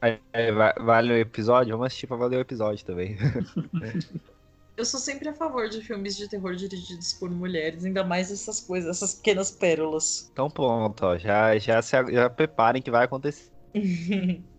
[0.00, 1.72] É, vale o episódio?
[1.72, 3.16] Vamos assistir pra valer o episódio também.
[4.78, 8.60] Eu sou sempre a favor de filmes de terror dirigidos por mulheres, ainda mais essas
[8.60, 10.30] coisas, essas pequenas pérolas.
[10.32, 13.50] Então pronto, ó, já, já, se, já preparem que vai acontecer.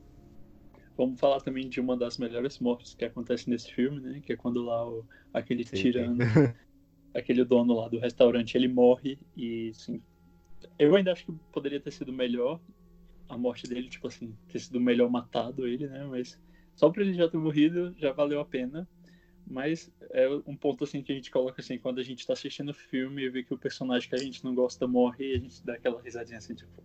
[0.98, 4.22] Vamos falar também de uma das melhores mortes que acontece nesse filme, né?
[4.26, 5.76] Que é quando lá o, aquele Sim.
[5.76, 6.18] tirano,
[7.14, 10.02] aquele dono lá do restaurante, ele morre e, assim,
[10.80, 12.60] eu ainda acho que poderia ter sido melhor
[13.28, 16.06] a morte dele, tipo assim, ter sido melhor matado ele, né?
[16.06, 16.40] Mas
[16.76, 18.88] só pra ele já ter morrido já valeu a pena.
[19.48, 22.70] Mas é um ponto assim que a gente coloca assim, quando a gente tá assistindo
[22.70, 25.40] o filme e vê que o personagem que a gente não gosta morre, e a
[25.40, 26.84] gente dá aquela risadinha assim, tipo,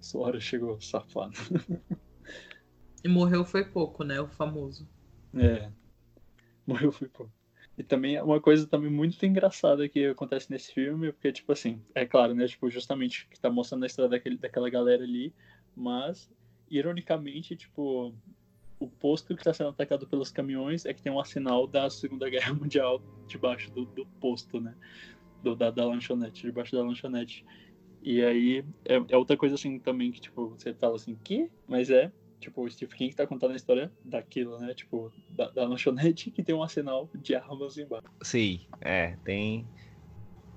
[0.00, 1.34] sua hora chegou, safado.
[3.02, 4.20] E morreu foi pouco, né?
[4.20, 4.88] O famoso.
[5.34, 5.70] É.
[6.66, 7.32] Morreu foi pouco.
[7.78, 11.80] E também é uma coisa também muito engraçada que acontece nesse filme, porque, tipo assim,
[11.94, 12.46] é claro, né?
[12.48, 15.32] Tipo, justamente que tá mostrando a história daquele, daquela galera ali,
[15.76, 16.28] mas,
[16.68, 18.12] ironicamente, tipo,
[18.80, 22.28] o posto que está sendo atacado pelos caminhões é que tem um sinal da Segunda
[22.30, 24.74] Guerra Mundial debaixo do, do posto, né?
[25.42, 27.46] Do, da, da lanchonete, debaixo da lanchonete.
[28.02, 31.48] E aí é, é, outra coisa assim também que, tipo, você fala assim, que?
[31.68, 34.74] Mas é, tipo, o Stephen King tá contando a história daquilo, né?
[34.74, 38.06] Tipo, da, da lanchonete que tem um arsenal de armas embaixo.
[38.22, 39.66] Sim, é, tem.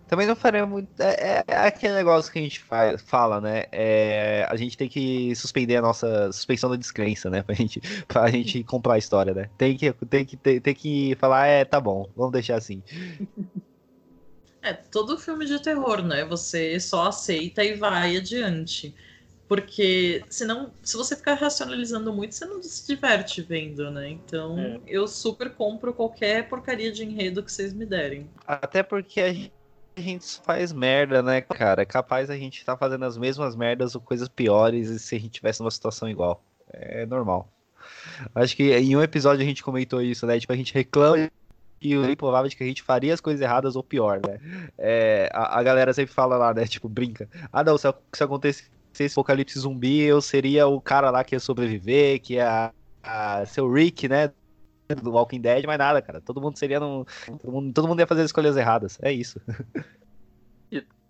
[0.08, 0.90] Também não faria muito.
[1.02, 3.64] É, é aquele negócio que a gente faz, fala, né?
[3.72, 7.42] É, a gente tem que suspender a nossa suspensão da descrença, né?
[7.48, 9.50] Pra gente, pra gente comprar a história, né?
[9.58, 12.84] Tem que, tem, que, tem, tem que falar, é, tá bom, vamos deixar assim.
[14.62, 16.26] É, todo filme de terror, né?
[16.26, 18.94] Você só aceita e vai adiante.
[19.52, 24.08] Porque senão, se você ficar racionalizando muito, você não se diverte vendo, né?
[24.08, 24.80] Então, É.
[24.88, 28.30] eu super compro qualquer porcaria de enredo que vocês me derem.
[28.48, 29.52] Até porque a gente,
[29.98, 31.82] a gente faz merda, né, cara?
[31.82, 35.32] É capaz a gente tá fazendo as mesmas merdas ou coisas piores se a gente
[35.32, 36.42] tivesse numa situação igual.
[36.72, 37.52] É normal.
[38.34, 40.40] Acho que em um episódio a gente comentou isso, né?
[40.40, 41.30] Tipo, a gente reclama
[41.78, 44.40] que o improvável de que a gente faria as coisas erradas ou pior, né?
[44.78, 46.66] É, a, a galera sempre fala lá, né?
[46.66, 47.28] Tipo, brinca.
[47.52, 48.24] Ah, não, se, se
[48.92, 53.62] acontecesse apocalipse zumbi, eu seria o cara lá que ia sobreviver, que ia, a, ser
[53.62, 54.32] o Rick, né?
[55.02, 56.20] Do Walking Dead, mas nada, cara.
[56.20, 57.06] Todo mundo seria num.
[57.26, 59.00] Todo mundo, todo mundo ia fazer as escolhas erradas.
[59.02, 59.40] É isso.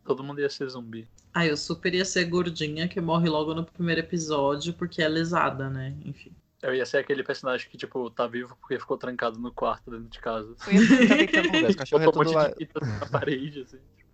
[0.04, 1.08] Todo mundo ia ser zumbi.
[1.32, 5.70] Ah, eu super ia ser gordinha que morre logo no primeiro episódio porque é lesada,
[5.70, 5.96] né?
[6.04, 6.32] Enfim.
[6.62, 10.10] Eu ia ser aquele personagem que, tipo, tá vivo porque ficou trancado no quarto dentro
[10.10, 10.56] de casa.
[10.68, 12.48] Eu ia é tudo lá.
[12.50, 13.78] de fita na parede, assim.
[13.96, 14.10] tipo.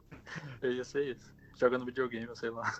[0.62, 1.34] Eu ia ser isso.
[1.58, 2.78] Jogando videogame, sei lá.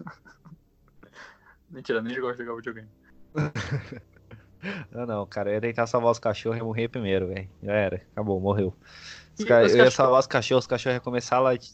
[1.70, 2.90] Mentira, nem gosto de jogar videogame.
[4.92, 7.50] Não, não, cara, eu ia tentar salvar os cachorros e morrer primeiro, velho.
[7.62, 8.76] Já era, acabou, morreu.
[9.38, 11.72] Os ca- Eu ia salvar os cachorros, os cachorros iam começar a latir.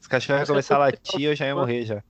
[0.00, 2.02] Os cachorros iam começar a latir eu já ia morrer já.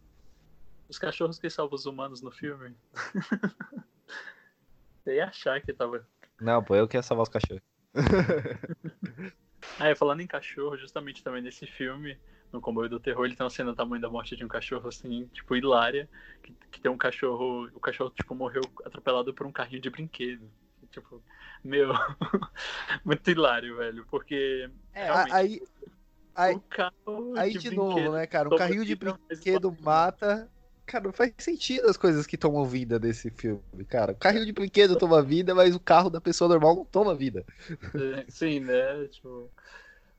[0.88, 2.76] Os cachorros que salvam os humanos no filme.
[5.04, 6.06] Você ia achar que tava.
[6.40, 7.62] Não, pô, eu que ia salvar os cachorros.
[9.76, 12.16] Ah, falando em cachorro, justamente também nesse filme,
[12.54, 14.88] no Comboio do Terror, ele tem uma cena do tamanho da morte de um cachorro,
[14.88, 16.08] assim, tipo, hilária.
[16.40, 17.68] Que, que tem um cachorro.
[17.74, 20.48] O cachorro, tipo, morreu atropelado por um carrinho de brinquedo.
[20.90, 21.20] Tipo,
[21.62, 21.90] meu.
[23.04, 24.06] muito hilário, velho.
[24.08, 24.70] Porque.
[24.94, 25.60] É, aí,
[26.34, 26.60] aí,
[27.36, 28.48] aí de novo, brinquedo né, cara?
[28.48, 30.48] Um carrinho de brinquedo mata.
[30.86, 34.12] Cara, não faz sentido as coisas que tomam vida desse filme, cara.
[34.12, 37.44] O carrinho de brinquedo toma vida, mas o carro da pessoa normal não toma vida.
[37.94, 39.08] É, Sim, né?
[39.08, 39.50] Tipo,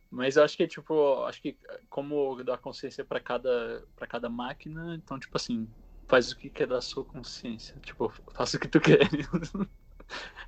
[0.09, 1.57] mas eu acho que tipo, acho que
[1.89, 5.67] como dar consciência para cada para cada máquina, então tipo assim,
[6.07, 7.75] faz o que quer da sua consciência.
[7.81, 8.99] Tipo, faça o que tu quer.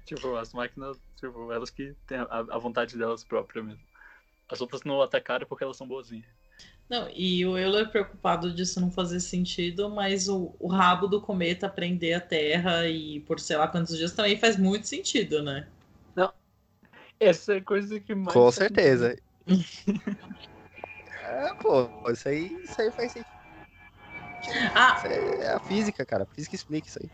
[0.05, 3.83] tipo, as máquinas, tipo, elas que têm a, a vontade delas próprias mesmo.
[4.49, 6.25] As outras não atacaram porque elas são boazinhas.
[6.89, 11.67] Não, e o Euler preocupado disso não fazer sentido, mas o, o rabo do cometa
[11.67, 15.67] prender a Terra e por sei lá quantos dias também faz muito sentido, né?
[17.19, 19.15] Essa é a coisa que mais Com certeza.
[21.23, 23.37] é, pô, isso aí, isso aí faz sentido.
[24.75, 26.23] Ah, é a física, cara.
[26.23, 27.09] A física explica isso aí.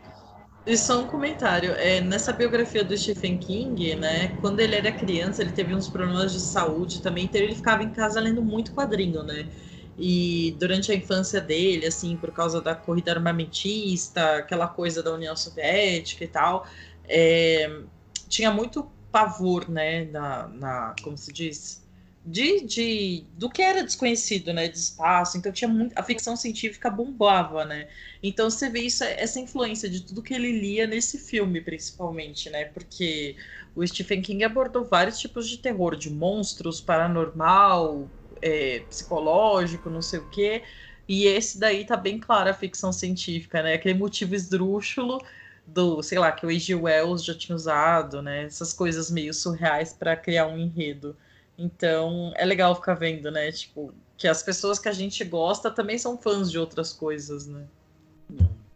[0.66, 5.42] E só um comentário, é, nessa biografia do Stephen King, né, quando ele era criança,
[5.42, 9.22] ele teve uns problemas de saúde também, então ele ficava em casa lendo muito quadrinho,
[9.22, 9.50] né?
[9.96, 15.36] E durante a infância dele, assim, por causa da corrida armamentista, aquela coisa da União
[15.36, 16.66] Soviética e tal,
[17.04, 17.82] é,
[18.28, 21.83] tinha muito pavor, né, na, na como se diz,
[22.24, 25.36] de, de do que era desconhecido, né, de espaço.
[25.36, 27.88] Então tinha muito, a ficção científica bombava, né?
[28.22, 32.64] Então você vê isso, essa influência de tudo que ele lia nesse filme, principalmente, né?
[32.66, 33.36] Porque
[33.74, 38.10] o Stephen King abordou vários tipos de terror, de monstros, paranormal,
[38.40, 40.64] é, psicológico, não sei o quê.
[41.06, 43.74] E esse daí tá bem claro a ficção científica, né?
[43.74, 45.20] Aquele motivo esdrúxulo
[45.66, 46.74] do, sei lá, que o H.G.
[46.74, 48.44] Wells já tinha usado, né?
[48.44, 51.16] Essas coisas meio surreais para criar um enredo.
[51.56, 53.50] Então, é legal ficar vendo, né?
[53.52, 57.66] Tipo, que as pessoas que a gente gosta também são fãs de outras coisas, né?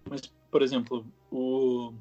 [0.09, 1.93] Mas, por exemplo, o,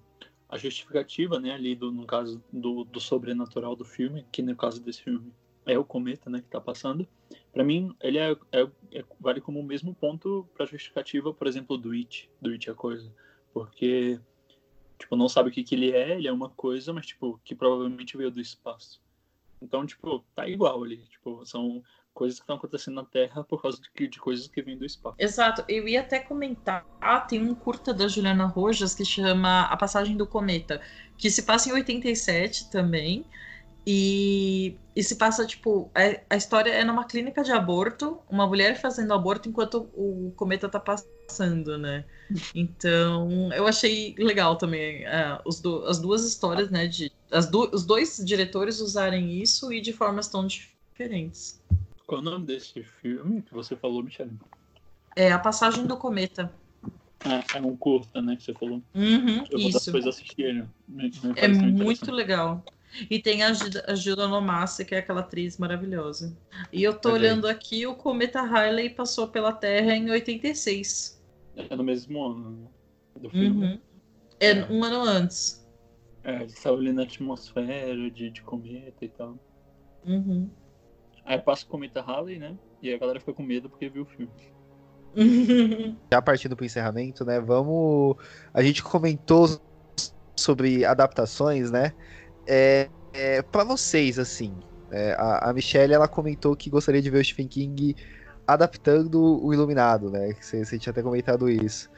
[0.50, 4.80] a justificativa, né, ali do, no caso do, do sobrenatural do filme, que no caso
[4.80, 5.34] desse filme
[5.66, 7.08] é o cometa, né, que tá passando,
[7.52, 11.78] Pra mim ele é, é- é- vale como o mesmo ponto pra justificativa, por exemplo,
[11.78, 13.12] do It, do It é a coisa,
[13.52, 14.20] porque
[15.00, 17.56] tipo não sabe o que que ele é, ele é uma coisa, mas tipo que
[17.56, 19.02] provavelmente veio do espaço.
[19.62, 21.84] Então tipo tá igual ali, tipo são
[22.14, 25.16] coisas que estão acontecendo na Terra por causa de, de coisas que vêm do espaço.
[25.20, 26.84] Exato, eu ia até comentar.
[27.00, 30.82] Ah, tem um curta da Juliana Rojas que chama A Passagem do Cometa,
[31.16, 33.24] que se passa em 87 também.
[33.90, 38.78] E, e se passa, tipo, a, a história é numa clínica de aborto, uma mulher
[38.82, 42.04] fazendo aborto enquanto o cometa tá passando, né?
[42.54, 46.86] Então, eu achei legal também ah, os do- as duas histórias, né?
[46.86, 51.62] De, as du- os dois diretores usarem isso e de formas tão diferentes.
[52.06, 54.32] Qual é o nome desse filme que você falou, Michele?
[55.16, 56.52] É A Passagem do Cometa.
[57.24, 58.82] É, é um curta, né, que você falou.
[58.94, 59.86] Uhum, Eu vou isso.
[59.86, 60.66] depois assistir ele.
[60.86, 62.66] Me É muito legal.
[63.10, 66.36] E tem a Gilda- a Gilda Nomassi, que é aquela atriz maravilhosa.
[66.72, 71.22] E eu tô olhando aqui, o cometa Halley passou pela Terra em 86.
[71.56, 72.68] É no mesmo ano né,
[73.20, 73.66] do filme.
[73.66, 73.80] Uhum.
[74.40, 75.68] É um ano antes.
[76.24, 79.38] É, ele saiu ali na atmosfera de, de cometa e tal.
[80.06, 80.50] Uhum.
[81.26, 82.58] Aí passa o cometa Halley, né?
[82.82, 84.32] E a galera fica com medo porque viu o filme.
[86.12, 87.40] Já partindo pro encerramento, né?
[87.40, 88.16] Vamos.
[88.54, 89.60] A gente comentou
[90.36, 91.94] sobre adaptações, né?
[92.48, 94.58] É, é, para vocês, assim,
[94.90, 97.96] é, a, a Michelle ela comentou que gostaria de ver o Stephen King
[98.46, 100.34] adaptando o Iluminado, né?
[100.40, 101.90] Você, você tinha até comentado isso.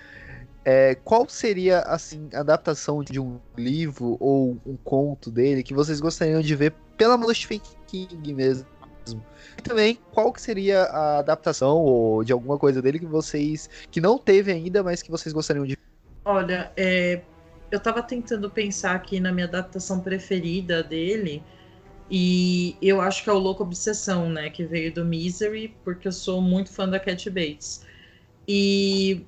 [0.66, 6.02] É, qual seria, assim, a adaptação de um livro ou um conto dele que vocês
[6.02, 8.66] gostariam de ver pela mão do Stephen King mesmo?
[9.58, 14.02] E também, qual que seria a adaptação ou de alguma coisa dele que vocês que
[14.02, 15.78] não teve ainda, mas que vocês gostariam de
[16.26, 17.22] Olha, é,
[17.72, 21.44] eu tava tentando pensar aqui na minha adaptação preferida dele.
[22.12, 24.50] E eu acho que é o Louco Obsessão, né?
[24.50, 27.86] Que veio do Misery, porque eu sou muito fã da Cat Bates.
[28.48, 29.26] E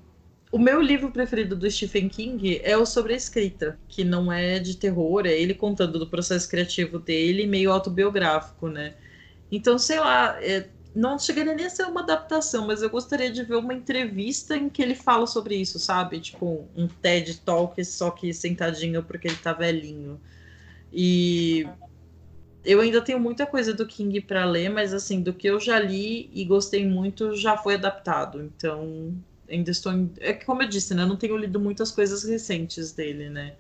[0.52, 4.60] o meu livro preferido do Stephen King é o sobre a escrita, que não é
[4.60, 8.96] de terror, é ele contando do processo criativo dele, meio autobiográfico, né?
[9.52, 13.44] Então, sei lá, é, não chegaria nem a ser uma adaptação, mas eu gostaria de
[13.44, 16.20] ver uma entrevista em que ele fala sobre isso, sabe?
[16.20, 20.20] Tipo, um TED Talk, só que sentadinho porque ele tá velhinho.
[20.92, 21.66] E
[22.64, 25.80] eu ainda tenho muita coisa do King para ler, mas assim, do que eu já
[25.80, 28.42] li e gostei muito, já foi adaptado.
[28.42, 29.16] Então,
[29.50, 29.94] ainda estou.
[29.94, 30.12] Em...
[30.20, 31.04] É que, como eu disse, né?
[31.04, 33.54] Eu não tenho lido muitas coisas recentes dele, né?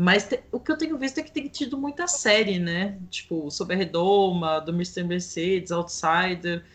[0.00, 3.00] Mas te- o que eu tenho visto é que tem tido muita série, né?
[3.10, 5.04] Tipo, Sob a Redoma, do Mr.
[5.06, 6.66] Mercedes, Outsider.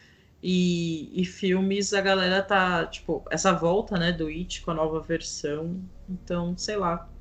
[0.44, 5.02] E, e filmes, a galera tá, tipo, essa volta, né, do It com a nova
[5.02, 5.84] versão.
[6.10, 7.12] Então, sei lá.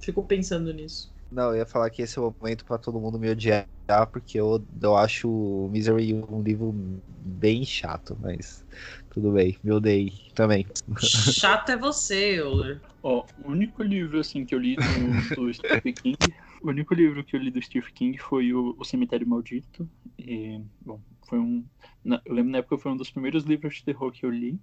[0.00, 1.13] Fico pensando nisso.
[1.34, 3.66] Não, eu ia falar que esse é o momento pra todo mundo me odiar,
[4.12, 6.72] porque eu, eu acho o Misery um livro
[7.06, 8.64] bem chato, mas
[9.10, 10.66] tudo bem, me odeio também.
[10.96, 12.80] Chato é você, Euler.
[13.02, 17.24] Ó, o único livro assim que eu li do, do Stephen King, o único livro
[17.24, 19.88] que eu li do Stephen King foi o, o Cemitério Maldito.
[20.18, 21.66] E, bom, foi um,
[22.02, 24.58] na- eu lembro na época foi um dos primeiros livros de terror que eu li.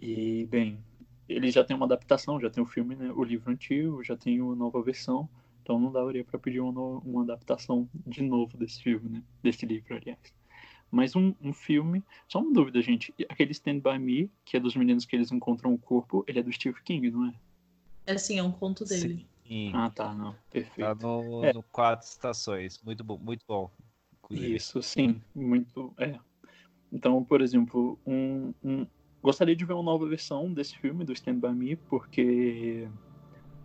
[0.00, 0.84] E bem,
[1.28, 4.40] ele já tem uma adaptação, já tem o filme, né, o livro antigo, já tem
[4.42, 5.28] uma nova versão.
[5.62, 9.22] Então não daria pra pedir uma, uma adaptação de novo desse filme, né?
[9.42, 10.18] Desse livro, aliás.
[10.90, 12.02] Mas um, um filme.
[12.28, 13.14] Só uma dúvida, gente.
[13.28, 16.42] Aquele Stand By Me, que é dos meninos que eles encontram o corpo, ele é
[16.42, 17.34] do Stephen King, não é?
[18.06, 19.26] É assim, é um conto dele.
[19.46, 20.32] Sim, Ah, tá, não.
[20.32, 21.06] tá Perfeito.
[21.06, 21.52] no, É.
[21.52, 23.70] no Quatro Estações, muito bom, muito bom.
[24.18, 24.56] inclusive.
[24.56, 25.20] Isso, sim.
[25.34, 25.94] Muito.
[25.96, 26.18] É.
[26.92, 28.86] Então, por exemplo, um, um-
[29.22, 32.88] gostaria de ver uma nova versão desse filme, do Stand By Me, porque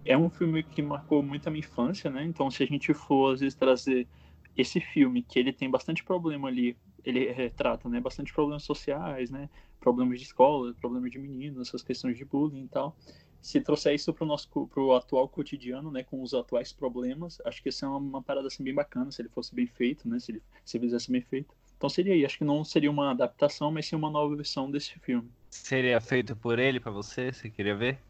[0.05, 2.23] é um filme que marcou muito a minha infância, né?
[2.23, 4.07] Então, se a gente for, às vezes, trazer
[4.55, 7.99] esse filme, que ele tem bastante problema ali, ele retrata, né?
[7.99, 9.49] Bastante problemas sociais, né?
[9.79, 12.97] Problemas de escola, problemas de meninos, essas questões de bullying e tal.
[13.39, 17.61] Se trouxer isso para o nosso pro atual cotidiano, né, com os atuais problemas, acho
[17.61, 20.19] que isso é uma, uma parada assim bem bacana, se ele fosse bem feito, né,
[20.19, 21.55] se ele se fizesse bem feito.
[21.77, 24.99] Então seria aí, acho que não seria uma adaptação, mas sim uma nova versão desse
[24.99, 25.29] filme.
[25.49, 27.31] Seria feito por ele pra você?
[27.31, 28.06] Você queria ver?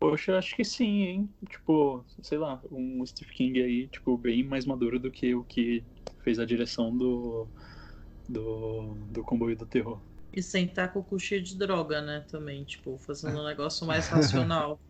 [0.00, 1.30] Poxa, acho que sim, hein?
[1.46, 5.84] Tipo, sei lá, um Steve King aí, tipo, bem mais maduro do que o que
[6.24, 7.46] fez a direção do
[8.26, 10.00] do, do Comboio do Terror.
[10.32, 12.24] E sem estar com o cu cheio de droga, né?
[12.30, 14.80] Também, tipo, fazendo um negócio mais racional.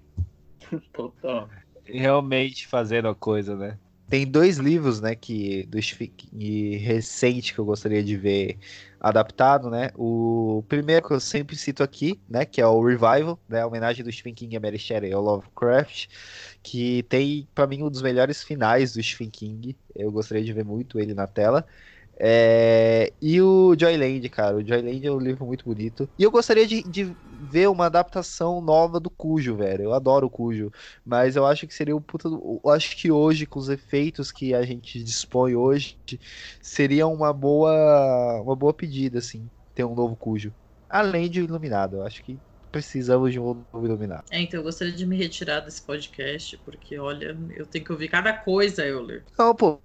[0.93, 1.51] Total.
[1.85, 3.79] Realmente fazendo a coisa, né?
[4.11, 8.59] Tem dois livros, né, que do Stephen King recente que eu gostaria de ver
[8.99, 9.91] adaptado, né?
[9.97, 14.05] O primeiro que eu sempre cito aqui, né, que é o Revival, né, a homenagem
[14.05, 16.09] do Stephen King a Mary Shelley ao Lovecraft,
[16.61, 19.77] que tem pra mim um dos melhores finais do Stephen King.
[19.95, 21.65] Eu gostaria de ver muito ele na tela.
[22.23, 24.57] É, E o Joyland, cara.
[24.59, 26.11] O Joyland é um livro muito bonito.
[26.19, 29.85] E eu gostaria de, de ver uma adaptação nova do Cujo, velho.
[29.85, 30.71] Eu adoro o Cujo.
[31.05, 32.29] Mas eu acho que seria um puta.
[32.29, 35.99] do- Eu acho que hoje, com os efeitos que a gente dispõe hoje,
[36.63, 38.43] seria uma boa.
[38.43, 40.55] Uma boa pedida, assim, ter um novo Cujo.
[40.89, 41.97] Além de Iluminado.
[41.97, 42.41] Eu acho que
[42.71, 44.25] precisamos de um novo Iluminado.
[44.31, 48.09] É, então eu gostaria de me retirar desse podcast, porque olha, eu tenho que ouvir
[48.09, 49.25] cada coisa, Euler.
[49.39, 49.83] Não, pô.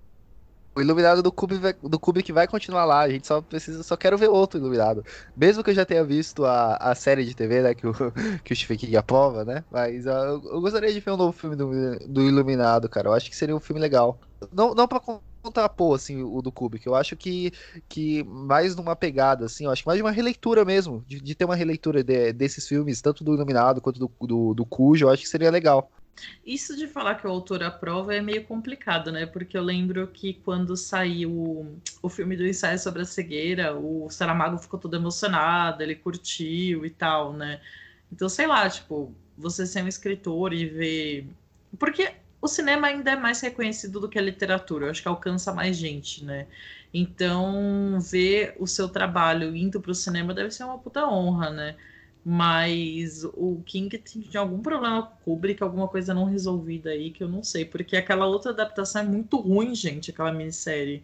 [0.75, 2.99] O Iluminado do Kubrick, vai, do Kubrick vai continuar lá.
[3.01, 5.05] A gente só precisa, só quero ver outro Iluminado.
[5.35, 7.93] Mesmo que eu já tenha visto a, a série de TV, né, que o,
[8.43, 9.63] que o Stephen King aprova, né?
[9.71, 11.69] Mas ah, eu, eu gostaria de ver um novo filme do,
[12.07, 13.07] do Iluminado, cara.
[13.07, 14.19] Eu acho que seria um filme legal.
[14.51, 14.99] Não, não pra
[15.45, 16.85] contrapor, assim, o do Kubrick.
[16.85, 17.51] Eu acho que,
[17.87, 21.35] que mais numa pegada, assim, eu acho que mais de uma releitura mesmo, de, de
[21.35, 25.09] ter uma releitura de, desses filmes, tanto do Iluminado quanto do, do, do Cujo, eu
[25.09, 25.89] acho que seria legal.
[26.45, 29.25] Isso de falar que o autor aprova é meio complicado, né?
[29.25, 34.57] Porque eu lembro que quando saiu o, filme do ensaio sobre a cegueira, o Saramago
[34.57, 37.59] ficou todo emocionado, ele curtiu e tal, né?
[38.11, 41.27] Então, sei lá, tipo, você ser um escritor e ver.
[41.77, 45.53] Porque o cinema ainda é mais reconhecido do que a literatura, eu acho que alcança
[45.53, 46.47] mais gente, né?
[46.93, 51.75] Então, ver o seu trabalho indo para o cinema deve ser uma puta honra, né?
[52.27, 57.23] Mas o King tinha algum problema com o Kubrick, alguma coisa não resolvida aí que
[57.23, 61.03] eu não sei, porque aquela outra adaptação é muito ruim, gente, aquela minissérie.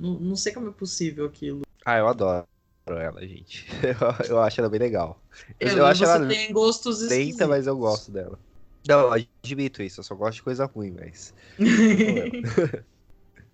[0.00, 1.60] Não, não sei como é possível aquilo.
[1.84, 2.46] Ah, eu adoro
[2.88, 3.66] ela, gente.
[4.26, 5.20] Eu, eu acho ela bem legal.
[5.60, 8.38] Eu, eu acho ela tem gostos lenta, mas eu gosto dela.
[8.86, 11.34] Não, admito isso, eu só gosto de coisa ruim, mas.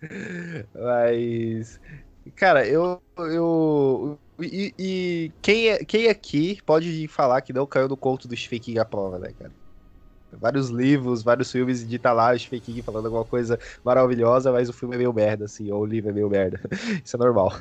[0.74, 1.80] mas.
[2.36, 3.00] Cara, eu.
[3.18, 8.36] eu e, e, quem, é, quem aqui pode falar que não caiu no conto do
[8.36, 9.52] Stephen King à prova, né, cara?
[10.32, 14.68] Vários livros, vários filmes de tá lá o Stephen King falando alguma coisa maravilhosa, mas
[14.68, 16.60] o filme é meio merda, assim, ou o livro é meio merda.
[17.04, 17.52] Isso é normal.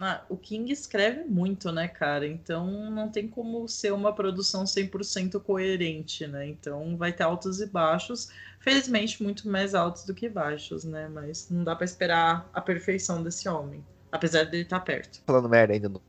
[0.00, 2.26] Ah, o King escreve muito, né, cara?
[2.26, 6.46] Então não tem como ser uma produção 100% coerente, né?
[6.46, 8.28] Então vai ter altos e baixos,
[8.60, 11.08] felizmente muito mais altos do que baixos, né?
[11.08, 15.20] Mas não dá para esperar a perfeição desse homem, apesar dele estar tá perto.
[15.26, 16.00] Falando merda ainda no,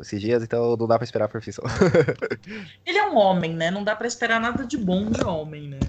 [0.00, 1.64] esses dias, então não dá para esperar a perfeição.
[2.84, 3.70] Ele é um homem, né?
[3.70, 5.80] Não dá para esperar nada de bom de homem, né?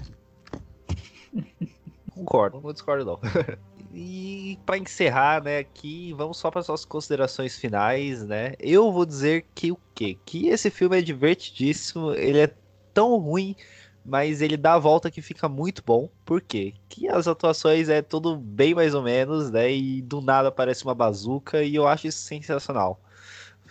[2.14, 3.20] Concordo, não discordo não.
[3.96, 8.54] E para encerrar, né, aqui, vamos só para as nossas considerações finais, né?
[8.58, 10.18] Eu vou dizer que o quê?
[10.26, 12.52] Que esse filme é divertidíssimo, ele é
[12.92, 13.54] tão ruim,
[14.04, 16.08] mas ele dá a volta que fica muito bom.
[16.24, 16.74] Por quê?
[16.88, 19.72] Que as atuações é tudo bem mais ou menos, né?
[19.72, 23.00] E do nada aparece uma bazuca e eu acho isso sensacional.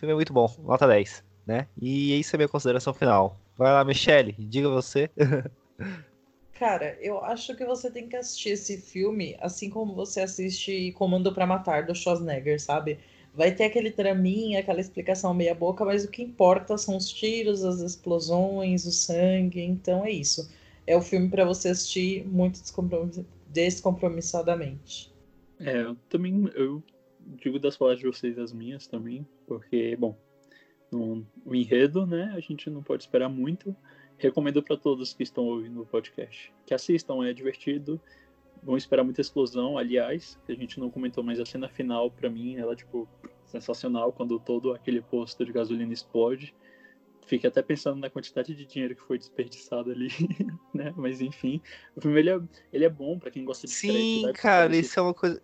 [0.03, 1.65] O filme é muito bom, nota 10, né?
[1.81, 3.39] E isso é a minha consideração final.
[3.57, 5.09] Vai lá, Michele, diga você.
[6.59, 11.33] Cara, eu acho que você tem que assistir esse filme assim como você assiste Comando
[11.33, 12.99] para Matar do Schwarzenegger, sabe?
[13.33, 17.63] Vai ter aquele traminha, aquela explicação meia boca, mas o que importa são os tiros,
[17.63, 19.61] as explosões, o sangue.
[19.61, 20.51] Então é isso.
[20.85, 23.21] É o filme para você assistir muito descompromiss...
[23.47, 25.13] descompromissadamente.
[25.61, 26.83] É, eu também eu
[27.25, 30.17] digo das palavras de vocês as minhas também, porque, bom,
[30.91, 33.75] no, o enredo, né, a gente não pode esperar muito.
[34.17, 37.99] Recomendo para todos que estão ouvindo o podcast que assistam, é divertido.
[38.61, 42.55] Vão esperar muita explosão, aliás, a gente não comentou, mas a cena final, para mim,
[42.55, 43.09] ela, tipo,
[43.45, 46.55] sensacional quando todo aquele posto de gasolina explode.
[47.25, 50.09] Fiquei até pensando na quantidade de dinheiro que foi desperdiçado ali,
[50.73, 50.93] né?
[50.95, 51.61] Mas enfim,
[51.95, 55.03] o filme ele é, ele é bom para quem gosta de Sim, cara, isso é
[55.03, 55.41] uma coisa.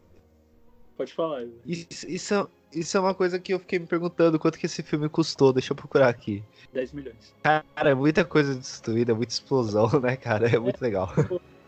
[0.99, 1.45] Pode falar.
[1.65, 4.83] Isso, isso, é, isso é uma coisa que eu fiquei me perguntando quanto que esse
[4.83, 5.53] filme custou.
[5.53, 6.43] Deixa eu procurar aqui.
[6.73, 7.33] 10 milhões.
[7.41, 10.53] Cara, é muita coisa destruída, muita explosão, né, cara?
[10.53, 11.09] É muito é, legal.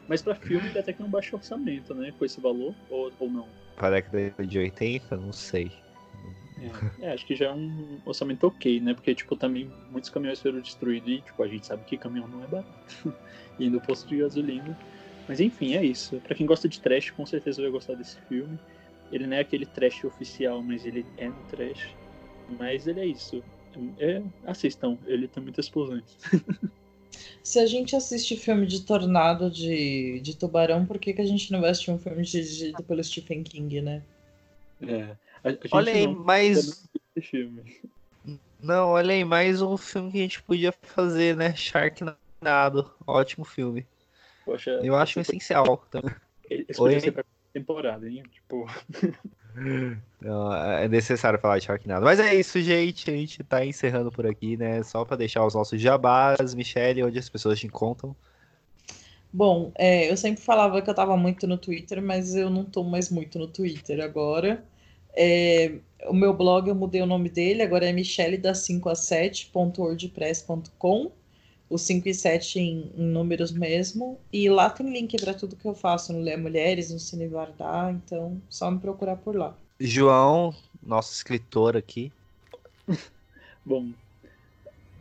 [0.05, 2.13] Mas pra filme até que é um baixo orçamento, né?
[2.19, 3.47] Com esse valor, ou, ou não?
[3.77, 5.71] Para a década de 80, não sei.
[6.99, 8.93] É, é, acho que já é um orçamento ok, né?
[8.93, 12.43] Porque, tipo, também muitos caminhões foram destruídos e, tipo, a gente sabe que caminhão não
[12.43, 12.69] é barato.
[13.57, 14.77] e no posto de gasolina.
[15.25, 16.19] Mas enfim, é isso.
[16.19, 18.59] Pra quem gosta de trash, com certeza vai gostar desse filme.
[19.12, 21.95] Ele não é aquele trash oficial, mas ele é um trash.
[22.57, 23.43] Mas ele é isso.
[23.97, 26.18] É, assistam, ele tem muitas explosões.
[27.43, 31.51] Se a gente assiste filme de tornado de, de tubarão, por que, que a gente
[31.51, 34.01] não vai assistir um filme dirigido pelo Stephen King, né?
[34.82, 35.16] É.
[35.43, 36.88] A, a olha aí, mais.
[38.62, 41.55] Não, olha aí, mais um filme que a gente podia fazer, né?
[41.55, 42.93] Sharknado.
[43.05, 43.86] Ótimo filme.
[44.45, 45.78] Poxa, eu acho essencial.
[45.89, 46.16] Também.
[46.49, 47.24] Esse podia ser pra
[47.54, 48.24] temporada, hein?
[48.32, 48.66] Tipo.
[50.22, 52.06] Não, é necessário falar de Sharknado.
[52.06, 53.10] Mas é isso, gente.
[53.10, 54.82] A gente tá encerrando por aqui, né?
[54.84, 58.16] Só para deixar os nossos jabás, Michelle, onde as pessoas te encontram.
[59.34, 62.84] Bom, é, eu sempre falava que eu tava muito no Twitter, mas eu não tô
[62.84, 64.62] mais muito no Twitter agora.
[65.14, 65.76] É,
[66.08, 71.12] o meu blog eu mudei o nome dele, agora é michelle da 5 a 7.wordpress.com
[71.72, 74.19] o 5 e 7 em, em, números mesmo.
[74.32, 77.93] E lá tem link para tudo que eu faço no Ler Mulheres, no Cine Vardar,
[77.93, 79.55] então só me procurar por lá.
[79.80, 80.53] João,
[80.84, 82.11] nosso escritor aqui.
[83.65, 83.93] Bom,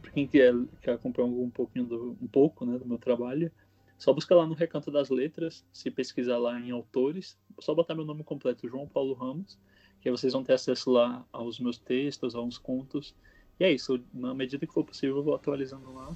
[0.00, 3.50] para quem quer, quer acompanhar um pouquinho do, um pouco né, do meu trabalho,
[3.98, 8.04] só busca lá no Recanto das Letras, se pesquisar lá em autores, só botar meu
[8.04, 9.58] nome completo, João Paulo Ramos,
[10.00, 13.12] que aí vocês vão ter acesso lá aos meus textos, aos contos.
[13.58, 16.14] E é isso, na medida que for possível, eu vou atualizando lá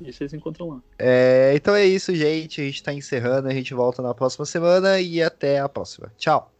[0.00, 0.82] e vocês encontram lá.
[0.98, 2.60] É, então é isso, gente.
[2.60, 3.48] A gente tá encerrando.
[3.48, 6.12] A gente volta na próxima semana e até a próxima.
[6.16, 6.52] Tchau.